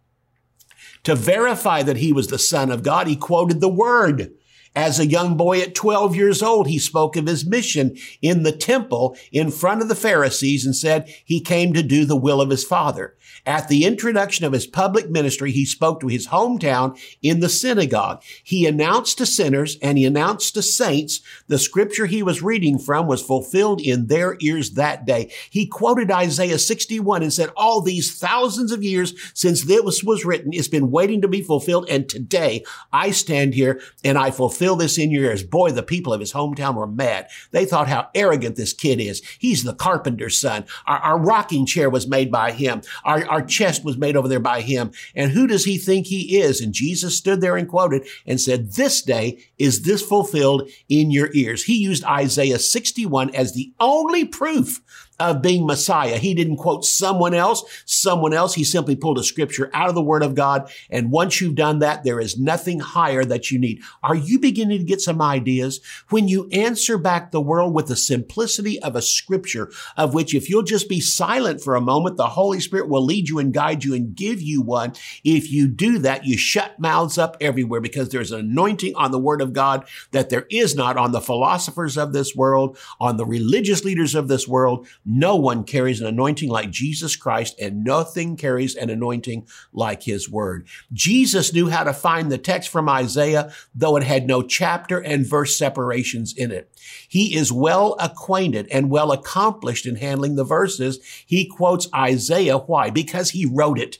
To 1.03 1.15
verify 1.15 1.83
that 1.83 1.97
he 1.97 2.11
was 2.11 2.27
the 2.27 2.39
son 2.39 2.71
of 2.71 2.83
God, 2.83 3.07
he 3.07 3.15
quoted 3.15 3.61
the 3.61 3.69
word. 3.69 4.33
As 4.75 4.99
a 4.99 5.07
young 5.07 5.37
boy 5.37 5.61
at 5.61 5.73
12 5.73 6.15
years 6.15 6.43
old, 6.43 6.67
he 6.67 6.79
spoke 6.79 7.15
of 7.15 7.27
his 7.27 7.45
mission 7.45 7.95
in 8.21 8.43
the 8.43 8.51
temple 8.51 9.15
in 9.31 9.49
front 9.49 9.81
of 9.81 9.87
the 9.87 9.95
Pharisees 9.95 10.65
and 10.65 10.75
said 10.75 11.07
he 11.23 11.39
came 11.39 11.73
to 11.73 11.81
do 11.81 12.03
the 12.03 12.17
will 12.17 12.41
of 12.41 12.49
his 12.49 12.65
father. 12.65 13.15
At 13.45 13.67
the 13.67 13.85
introduction 13.85 14.45
of 14.45 14.53
his 14.53 14.67
public 14.67 15.09
ministry, 15.09 15.51
he 15.51 15.65
spoke 15.65 15.99
to 16.01 16.07
his 16.07 16.27
hometown 16.27 16.99
in 17.21 17.39
the 17.39 17.49
synagogue. 17.49 18.21
He 18.43 18.65
announced 18.65 19.17
to 19.19 19.25
sinners 19.25 19.77
and 19.81 19.97
he 19.97 20.05
announced 20.05 20.55
to 20.55 20.61
saints 20.61 21.21
the 21.47 21.59
scripture 21.59 22.05
he 22.05 22.23
was 22.23 22.41
reading 22.41 22.77
from 22.77 23.07
was 23.07 23.21
fulfilled 23.21 23.79
in 23.81 24.07
their 24.07 24.35
ears 24.41 24.71
that 24.71 25.05
day. 25.05 25.31
He 25.49 25.67
quoted 25.67 26.11
Isaiah 26.11 26.59
61 26.59 27.23
and 27.23 27.31
said, 27.31 27.49
all 27.55 27.81
these 27.81 28.17
thousands 28.17 28.71
of 28.71 28.83
years 28.83 29.13
since 29.33 29.63
this 29.63 30.03
was 30.03 30.25
written, 30.25 30.51
it's 30.53 30.67
been 30.67 30.91
waiting 30.91 31.21
to 31.21 31.27
be 31.27 31.41
fulfilled. 31.41 31.87
And 31.89 32.09
today 32.09 32.65
I 32.91 33.11
stand 33.11 33.53
here 33.53 33.79
and 34.03 34.17
I 34.17 34.31
fulfill 34.31 34.64
instill 34.65 34.75
this 34.75 34.97
in 34.97 35.11
your 35.11 35.25
ears. 35.25 35.43
Boy, 35.43 35.71
the 35.71 35.83
people 35.83 36.11
of 36.11 36.19
his 36.19 36.33
hometown 36.33 36.73
were 36.73 36.87
mad. 36.87 37.27
They 37.51 37.65
thought 37.65 37.87
how 37.87 38.09
arrogant 38.15 38.55
this 38.55 38.73
kid 38.73 38.99
is. 38.99 39.21
He's 39.37 39.63
the 39.63 39.75
carpenter's 39.75 40.39
son. 40.39 40.65
Our, 40.87 40.97
our 40.97 41.19
rocking 41.19 41.67
chair 41.67 41.87
was 41.87 42.07
made 42.07 42.31
by 42.31 42.51
him. 42.51 42.81
Our, 43.03 43.23
our 43.27 43.45
chest 43.45 43.85
was 43.85 43.95
made 43.95 44.15
over 44.15 44.27
there 44.27 44.39
by 44.39 44.61
him. 44.61 44.91
And 45.13 45.31
who 45.31 45.45
does 45.45 45.65
he 45.65 45.77
think 45.77 46.07
he 46.07 46.39
is? 46.39 46.61
And 46.61 46.73
Jesus 46.73 47.15
stood 47.15 47.41
there 47.41 47.57
and 47.57 47.69
quoted 47.69 48.07
and 48.25 48.41
said, 48.41 48.71
this 48.71 49.03
day 49.03 49.37
is 49.59 49.83
this 49.83 50.01
fulfilled 50.01 50.67
in 50.89 51.11
your 51.11 51.29
ears. 51.33 51.65
He 51.65 51.75
used 51.75 52.03
Isaiah 52.03 52.57
61 52.57 53.35
as 53.35 53.53
the 53.53 53.71
only 53.79 54.25
proof 54.25 54.81
of 55.19 55.41
being 55.41 55.65
Messiah. 55.65 56.17
He 56.17 56.33
didn't 56.33 56.57
quote 56.57 56.85
someone 56.85 57.33
else, 57.33 57.63
someone 57.85 58.33
else. 58.33 58.53
He 58.53 58.63
simply 58.63 58.95
pulled 58.95 59.19
a 59.19 59.23
scripture 59.23 59.69
out 59.73 59.89
of 59.89 59.95
the 59.95 60.01
word 60.01 60.23
of 60.23 60.35
God. 60.35 60.69
And 60.89 61.11
once 61.11 61.39
you've 61.39 61.55
done 61.55 61.79
that, 61.79 62.03
there 62.03 62.19
is 62.19 62.37
nothing 62.37 62.79
higher 62.79 63.23
that 63.25 63.51
you 63.51 63.59
need. 63.59 63.81
Are 64.03 64.15
you 64.15 64.39
beginning 64.39 64.79
to 64.79 64.83
get 64.83 65.01
some 65.01 65.21
ideas? 65.21 65.79
When 66.09 66.27
you 66.27 66.49
answer 66.51 66.97
back 66.97 67.31
the 67.31 67.41
world 67.41 67.73
with 67.73 67.87
the 67.87 67.95
simplicity 67.95 68.79
of 68.81 68.95
a 68.95 69.01
scripture 69.01 69.71
of 69.97 70.13
which 70.13 70.33
if 70.33 70.49
you'll 70.49 70.63
just 70.63 70.89
be 70.89 70.99
silent 70.99 71.61
for 71.61 71.75
a 71.75 71.81
moment, 71.81 72.17
the 72.17 72.27
Holy 72.27 72.59
Spirit 72.59 72.89
will 72.89 73.03
lead 73.03 73.29
you 73.29 73.39
and 73.39 73.53
guide 73.53 73.83
you 73.83 73.93
and 73.93 74.15
give 74.15 74.41
you 74.41 74.61
one. 74.61 74.93
If 75.23 75.51
you 75.51 75.67
do 75.67 75.99
that, 75.99 76.25
you 76.25 76.37
shut 76.37 76.79
mouths 76.79 77.17
up 77.17 77.37
everywhere 77.39 77.81
because 77.81 78.09
there's 78.09 78.31
an 78.31 78.41
anointing 78.41 78.95
on 78.95 79.11
the 79.11 79.19
word 79.19 79.41
of 79.41 79.53
God 79.53 79.87
that 80.11 80.29
there 80.29 80.45
is 80.49 80.75
not 80.75 80.97
on 80.97 81.11
the 81.11 81.21
philosophers 81.21 81.97
of 81.97 82.13
this 82.13 82.35
world, 82.35 82.77
on 82.99 83.17
the 83.17 83.25
religious 83.25 83.83
leaders 83.83 84.15
of 84.15 84.27
this 84.27 84.47
world. 84.47 84.87
No 85.05 85.35
one 85.35 85.63
carries 85.63 86.01
an 86.01 86.07
anointing 86.07 86.49
like 86.49 86.71
Jesus 86.71 87.15
Christ 87.15 87.55
and 87.59 87.83
nothing 87.83 88.35
carries 88.35 88.75
an 88.75 88.89
anointing 88.89 89.47
like 89.71 90.03
his 90.03 90.29
word. 90.29 90.67
Jesus 90.91 91.53
knew 91.53 91.69
how 91.69 91.83
to 91.83 91.93
find 91.93 92.31
the 92.31 92.39
text 92.39 92.69
from 92.69 92.89
Isaiah, 92.89 93.53
though 93.75 93.97
it 93.97 94.03
had 94.03 94.25
no 94.25 94.41
chapter 94.41 94.97
and 94.97 95.25
verse 95.25 95.57
separations 95.57 96.33
in 96.35 96.51
it. 96.51 96.71
He 97.07 97.35
is 97.35 97.51
well 97.51 97.95
acquainted 97.99 98.67
and 98.71 98.89
well 98.89 99.11
accomplished 99.11 99.85
in 99.85 99.97
handling 99.97 100.35
the 100.35 100.43
verses. 100.43 100.99
He 101.25 101.45
quotes 101.45 101.87
Isaiah. 101.93 102.57
Why? 102.57 102.89
Because 102.89 103.29
he 103.29 103.45
wrote 103.45 103.79
it. 103.79 103.99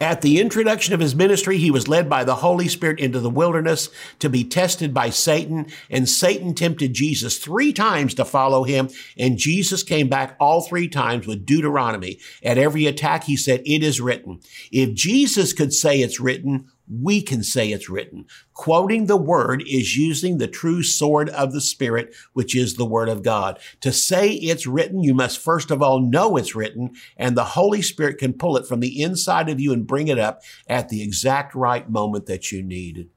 At 0.00 0.22
the 0.22 0.40
introduction 0.40 0.94
of 0.94 1.00
his 1.00 1.14
ministry, 1.14 1.58
he 1.58 1.70
was 1.70 1.86
led 1.86 2.08
by 2.08 2.24
the 2.24 2.36
Holy 2.36 2.68
Spirit 2.68 3.00
into 3.00 3.20
the 3.20 3.28
wilderness 3.28 3.90
to 4.20 4.30
be 4.30 4.44
tested 4.44 4.94
by 4.94 5.10
Satan, 5.10 5.66
and 5.90 6.08
Satan 6.08 6.54
tempted 6.54 6.94
Jesus 6.94 7.36
three 7.36 7.70
times 7.70 8.14
to 8.14 8.24
follow 8.24 8.64
him, 8.64 8.88
and 9.18 9.36
Jesus 9.36 9.82
came 9.82 10.08
back 10.08 10.36
all 10.40 10.62
three 10.62 10.88
times 10.88 11.26
with 11.26 11.44
Deuteronomy. 11.44 12.18
At 12.42 12.56
every 12.56 12.86
attack, 12.86 13.24
he 13.24 13.36
said, 13.36 13.60
it 13.66 13.82
is 13.82 14.00
written. 14.00 14.40
If 14.72 14.94
Jesus 14.94 15.52
could 15.52 15.74
say 15.74 16.00
it's 16.00 16.18
written, 16.18 16.70
we 16.90 17.22
can 17.22 17.42
say 17.42 17.70
it's 17.70 17.88
written. 17.88 18.26
Quoting 18.52 19.06
the 19.06 19.16
word 19.16 19.62
is 19.66 19.96
using 19.96 20.38
the 20.38 20.48
true 20.48 20.82
sword 20.82 21.28
of 21.30 21.52
the 21.52 21.60
Spirit, 21.60 22.14
which 22.32 22.56
is 22.56 22.74
the 22.74 22.84
word 22.84 23.08
of 23.08 23.22
God. 23.22 23.58
To 23.80 23.92
say 23.92 24.30
it's 24.32 24.66
written, 24.66 25.02
you 25.02 25.14
must 25.14 25.38
first 25.38 25.70
of 25.70 25.82
all 25.82 26.00
know 26.00 26.36
it's 26.36 26.54
written, 26.54 26.90
and 27.16 27.36
the 27.36 27.44
Holy 27.44 27.82
Spirit 27.82 28.18
can 28.18 28.32
pull 28.32 28.56
it 28.56 28.66
from 28.66 28.80
the 28.80 29.00
inside 29.00 29.48
of 29.48 29.60
you 29.60 29.72
and 29.72 29.86
bring 29.86 30.08
it 30.08 30.18
up 30.18 30.42
at 30.66 30.88
the 30.88 31.02
exact 31.02 31.54
right 31.54 31.88
moment 31.88 32.26
that 32.26 32.50
you 32.50 32.62
need. 32.62 33.08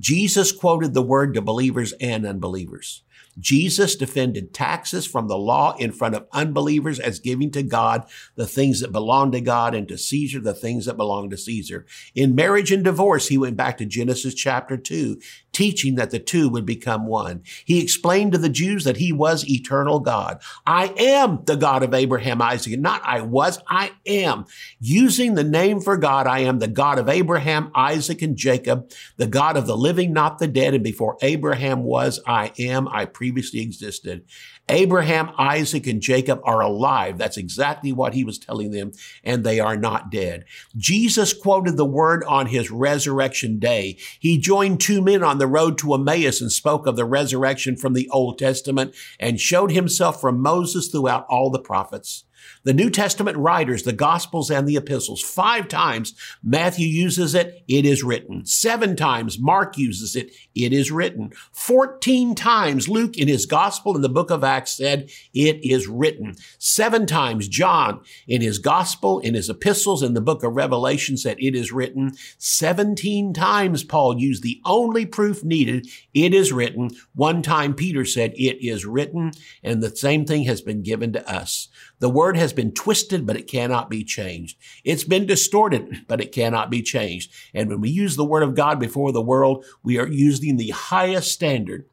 Jesus 0.00 0.50
quoted 0.50 0.94
the 0.94 1.02
word 1.02 1.34
to 1.34 1.42
believers 1.42 1.92
and 2.00 2.26
unbelievers. 2.26 3.02
Jesus 3.38 3.96
defended 3.96 4.52
taxes 4.52 5.06
from 5.06 5.28
the 5.28 5.38
law 5.38 5.74
in 5.78 5.92
front 5.92 6.14
of 6.14 6.26
unbelievers 6.32 7.00
as 7.00 7.18
giving 7.18 7.50
to 7.52 7.62
God 7.62 8.04
the 8.34 8.46
things 8.46 8.80
that 8.80 8.92
belong 8.92 9.32
to 9.32 9.40
God 9.40 9.74
and 9.74 9.88
to 9.88 9.98
Caesar 9.98 10.40
the 10.40 10.54
things 10.54 10.86
that 10.86 10.96
belong 10.96 11.30
to 11.30 11.36
Caesar. 11.36 11.86
In 12.14 12.34
marriage 12.34 12.72
and 12.72 12.84
divorce, 12.84 13.28
he 13.28 13.38
went 13.38 13.56
back 13.56 13.78
to 13.78 13.86
Genesis 13.86 14.34
chapter 14.34 14.76
2 14.76 15.20
teaching 15.52 15.94
that 15.96 16.10
the 16.10 16.18
two 16.18 16.48
would 16.48 16.66
become 16.66 17.06
one. 17.06 17.42
He 17.64 17.82
explained 17.82 18.32
to 18.32 18.38
the 18.38 18.48
Jews 18.48 18.84
that 18.84 18.96
he 18.96 19.12
was 19.12 19.48
eternal 19.48 20.00
God. 20.00 20.40
I 20.66 20.94
am 20.96 21.44
the 21.44 21.56
God 21.56 21.82
of 21.82 21.94
Abraham, 21.94 22.40
Isaac, 22.40 22.72
and 22.72 22.82
not 22.82 23.02
I 23.04 23.20
was, 23.20 23.58
I 23.68 23.92
am. 24.06 24.46
Using 24.80 25.34
the 25.34 25.44
name 25.44 25.80
for 25.80 25.96
God, 25.96 26.26
I 26.26 26.40
am 26.40 26.58
the 26.58 26.68
God 26.68 26.98
of 26.98 27.08
Abraham, 27.08 27.70
Isaac, 27.74 28.22
and 28.22 28.36
Jacob, 28.36 28.90
the 29.16 29.26
God 29.26 29.56
of 29.56 29.66
the 29.66 29.76
living, 29.76 30.12
not 30.12 30.38
the 30.38 30.48
dead. 30.48 30.74
And 30.74 30.84
before 30.84 31.16
Abraham 31.22 31.82
was, 31.84 32.20
I 32.26 32.52
am, 32.58 32.88
I 32.88 33.04
previously 33.04 33.60
existed. 33.60 34.24
Abraham, 34.68 35.30
Isaac, 35.38 35.86
and 35.86 36.00
Jacob 36.00 36.40
are 36.44 36.60
alive. 36.60 37.18
That's 37.18 37.36
exactly 37.36 37.92
what 37.92 38.14
he 38.14 38.24
was 38.24 38.38
telling 38.38 38.70
them, 38.70 38.92
and 39.24 39.44
they 39.44 39.60
are 39.60 39.76
not 39.76 40.10
dead. 40.10 40.44
Jesus 40.76 41.32
quoted 41.32 41.76
the 41.76 41.84
word 41.84 42.24
on 42.24 42.46
his 42.46 42.70
resurrection 42.70 43.58
day. 43.58 43.96
He 44.18 44.38
joined 44.38 44.80
two 44.80 45.02
men 45.02 45.22
on 45.22 45.38
the 45.38 45.46
road 45.46 45.78
to 45.78 45.94
Emmaus 45.94 46.40
and 46.40 46.50
spoke 46.50 46.86
of 46.86 46.96
the 46.96 47.04
resurrection 47.04 47.76
from 47.76 47.92
the 47.92 48.08
Old 48.10 48.38
Testament 48.38 48.94
and 49.18 49.40
showed 49.40 49.72
himself 49.72 50.20
from 50.20 50.40
Moses 50.40 50.88
throughout 50.88 51.26
all 51.28 51.50
the 51.50 51.58
prophets. 51.58 52.24
The 52.64 52.74
New 52.74 52.90
Testament 52.90 53.36
writers, 53.36 53.82
the 53.82 53.92
Gospels 53.92 54.50
and 54.50 54.66
the 54.66 54.76
Epistles, 54.76 55.20
five 55.20 55.68
times 55.68 56.14
Matthew 56.42 56.86
uses 56.86 57.34
it, 57.34 57.64
it 57.68 57.84
is 57.84 58.02
written. 58.02 58.44
Seven 58.46 58.96
times 58.96 59.38
Mark 59.38 59.76
uses 59.78 60.16
it, 60.16 60.32
it 60.54 60.72
is 60.72 60.90
written. 60.90 61.32
Fourteen 61.52 62.34
times 62.34 62.88
Luke 62.88 63.16
in 63.16 63.28
his 63.28 63.46
Gospel 63.46 63.96
in 63.96 64.02
the 64.02 64.08
book 64.08 64.30
of 64.30 64.44
Acts 64.44 64.72
said, 64.72 65.10
it 65.34 65.64
is 65.64 65.88
written. 65.88 66.34
Seven 66.58 67.06
times 67.06 67.48
John 67.48 68.00
in 68.26 68.40
his 68.40 68.58
Gospel, 68.58 69.18
in 69.20 69.34
his 69.34 69.50
epistles, 69.50 70.02
in 70.02 70.14
the 70.14 70.20
book 70.20 70.42
of 70.42 70.54
Revelation 70.54 71.16
said, 71.16 71.36
it 71.40 71.54
is 71.54 71.72
written. 71.72 72.12
Seventeen 72.38 73.32
times 73.32 73.84
Paul 73.84 74.18
used 74.18 74.42
the 74.42 74.60
only 74.64 75.06
proof 75.06 75.42
needed, 75.44 75.88
it 76.14 76.32
is 76.34 76.52
written. 76.52 76.90
One 77.14 77.42
time 77.42 77.74
Peter 77.74 78.04
said, 78.04 78.32
it 78.34 78.64
is 78.64 78.86
written. 78.86 79.32
And 79.62 79.82
the 79.82 79.94
same 79.94 80.24
thing 80.24 80.44
has 80.44 80.60
been 80.60 80.82
given 80.82 81.12
to 81.12 81.30
us. 81.30 81.68
The 82.02 82.10
word 82.10 82.36
has 82.36 82.52
been 82.52 82.72
twisted, 82.72 83.24
but 83.26 83.36
it 83.36 83.46
cannot 83.46 83.88
be 83.88 84.02
changed. 84.02 84.58
It's 84.82 85.04
been 85.04 85.24
distorted, 85.24 86.04
but 86.08 86.20
it 86.20 86.32
cannot 86.32 86.68
be 86.68 86.82
changed. 86.82 87.32
And 87.54 87.68
when 87.68 87.80
we 87.80 87.90
use 87.90 88.16
the 88.16 88.24
word 88.24 88.42
of 88.42 88.56
God 88.56 88.80
before 88.80 89.12
the 89.12 89.22
world, 89.22 89.64
we 89.84 90.00
are 90.00 90.08
using 90.08 90.56
the 90.56 90.70
highest 90.70 91.30
standard 91.30 91.86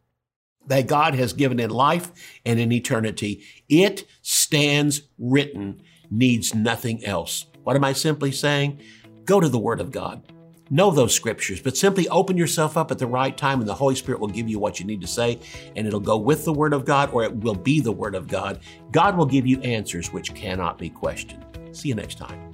that 0.65 0.87
God 0.87 1.13
has 1.13 1.33
given 1.33 1.59
in 1.59 1.69
life 1.69 2.11
and 2.43 2.59
in 2.59 2.71
eternity. 2.71 3.43
It 3.69 4.07
stands 4.23 5.03
written, 5.19 5.83
needs 6.09 6.55
nothing 6.55 7.05
else. 7.05 7.45
What 7.61 7.75
am 7.75 7.83
I 7.83 7.93
simply 7.93 8.31
saying? 8.31 8.79
Go 9.25 9.39
to 9.39 9.47
the 9.47 9.59
word 9.59 9.79
of 9.79 9.91
God 9.91 10.23
know 10.69 10.91
those 10.91 11.13
scriptures, 11.13 11.61
but 11.61 11.77
simply 11.77 12.07
open 12.09 12.37
yourself 12.37 12.77
up 12.77 12.91
at 12.91 12.99
the 12.99 13.07
right 13.07 13.35
time 13.35 13.59
and 13.59 13.67
the 13.67 13.73
Holy 13.73 13.95
Spirit 13.95 14.19
will 14.19 14.27
give 14.27 14.47
you 14.47 14.59
what 14.59 14.79
you 14.79 14.85
need 14.85 15.01
to 15.01 15.07
say 15.07 15.39
and 15.75 15.87
it'll 15.87 15.99
go 15.99 16.17
with 16.17 16.45
the 16.45 16.53
Word 16.53 16.73
of 16.73 16.85
God 16.85 17.11
or 17.11 17.23
it 17.23 17.35
will 17.35 17.55
be 17.55 17.79
the 17.79 17.91
Word 17.91 18.15
of 18.15 18.27
God. 18.27 18.59
God 18.91 19.17
will 19.17 19.25
give 19.25 19.47
you 19.47 19.59
answers 19.61 20.13
which 20.13 20.33
cannot 20.33 20.77
be 20.77 20.89
questioned. 20.89 21.45
See 21.71 21.89
you 21.89 21.95
next 21.95 22.17
time. 22.17 22.53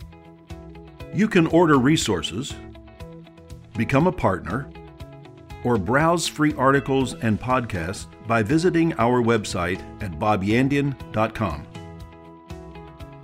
You 1.13 1.27
can 1.27 1.47
order 1.47 1.77
resources, 1.77 2.53
become 3.77 4.07
a 4.07 4.11
partner, 4.11 4.69
or 5.63 5.77
browse 5.77 6.27
free 6.27 6.53
articles 6.53 7.15
and 7.15 7.39
podcasts 7.39 8.05
by 8.27 8.43
visiting 8.43 8.93
our 8.93 9.21
website 9.21 9.81
at 10.01 10.11
bobyandian.com. 10.19 11.65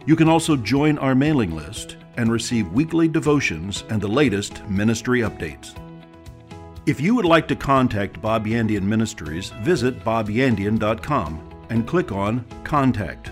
You 0.06 0.16
can 0.16 0.28
also 0.28 0.56
join 0.56 0.98
our 0.98 1.14
mailing 1.14 1.56
list 1.56 1.98
and 2.18 2.32
receive 2.32 2.72
weekly 2.72 3.08
devotions 3.08 3.84
and 3.90 4.02
the 4.02 4.08
latest 4.08 4.64
ministry 4.68 5.22
updates. 5.22 5.76
If 6.86 7.00
you 7.00 7.14
would 7.16 7.26
like 7.26 7.48
to 7.50 7.56
contact 7.56 8.22
Bob 8.22 8.46
Yandian 8.46 8.84
Ministries, 8.84 9.52
visit 9.62 10.04
bobyandian.com 10.04 11.66
and 11.70 11.88
click 11.88 12.12
on 12.12 12.46
Contact. 12.64 13.32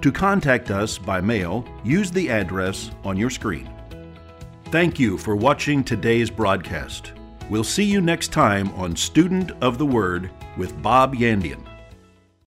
To 0.00 0.12
contact 0.12 0.70
us 0.70 0.98
by 0.98 1.20
mail, 1.20 1.64
use 1.84 2.10
the 2.10 2.30
address 2.30 2.90
on 3.04 3.16
your 3.16 3.30
screen. 3.30 3.70
Thank 4.66 4.98
you 4.98 5.18
for 5.18 5.36
watching 5.36 5.84
today's 5.84 6.30
broadcast. 6.30 7.12
We'll 7.48 7.64
see 7.64 7.84
you 7.84 8.00
next 8.00 8.32
time 8.32 8.70
on 8.72 8.96
Student 8.96 9.52
of 9.62 9.78
the 9.78 9.86
Word 9.86 10.30
with 10.56 10.80
Bob 10.82 11.14
Yandian. 11.14 11.75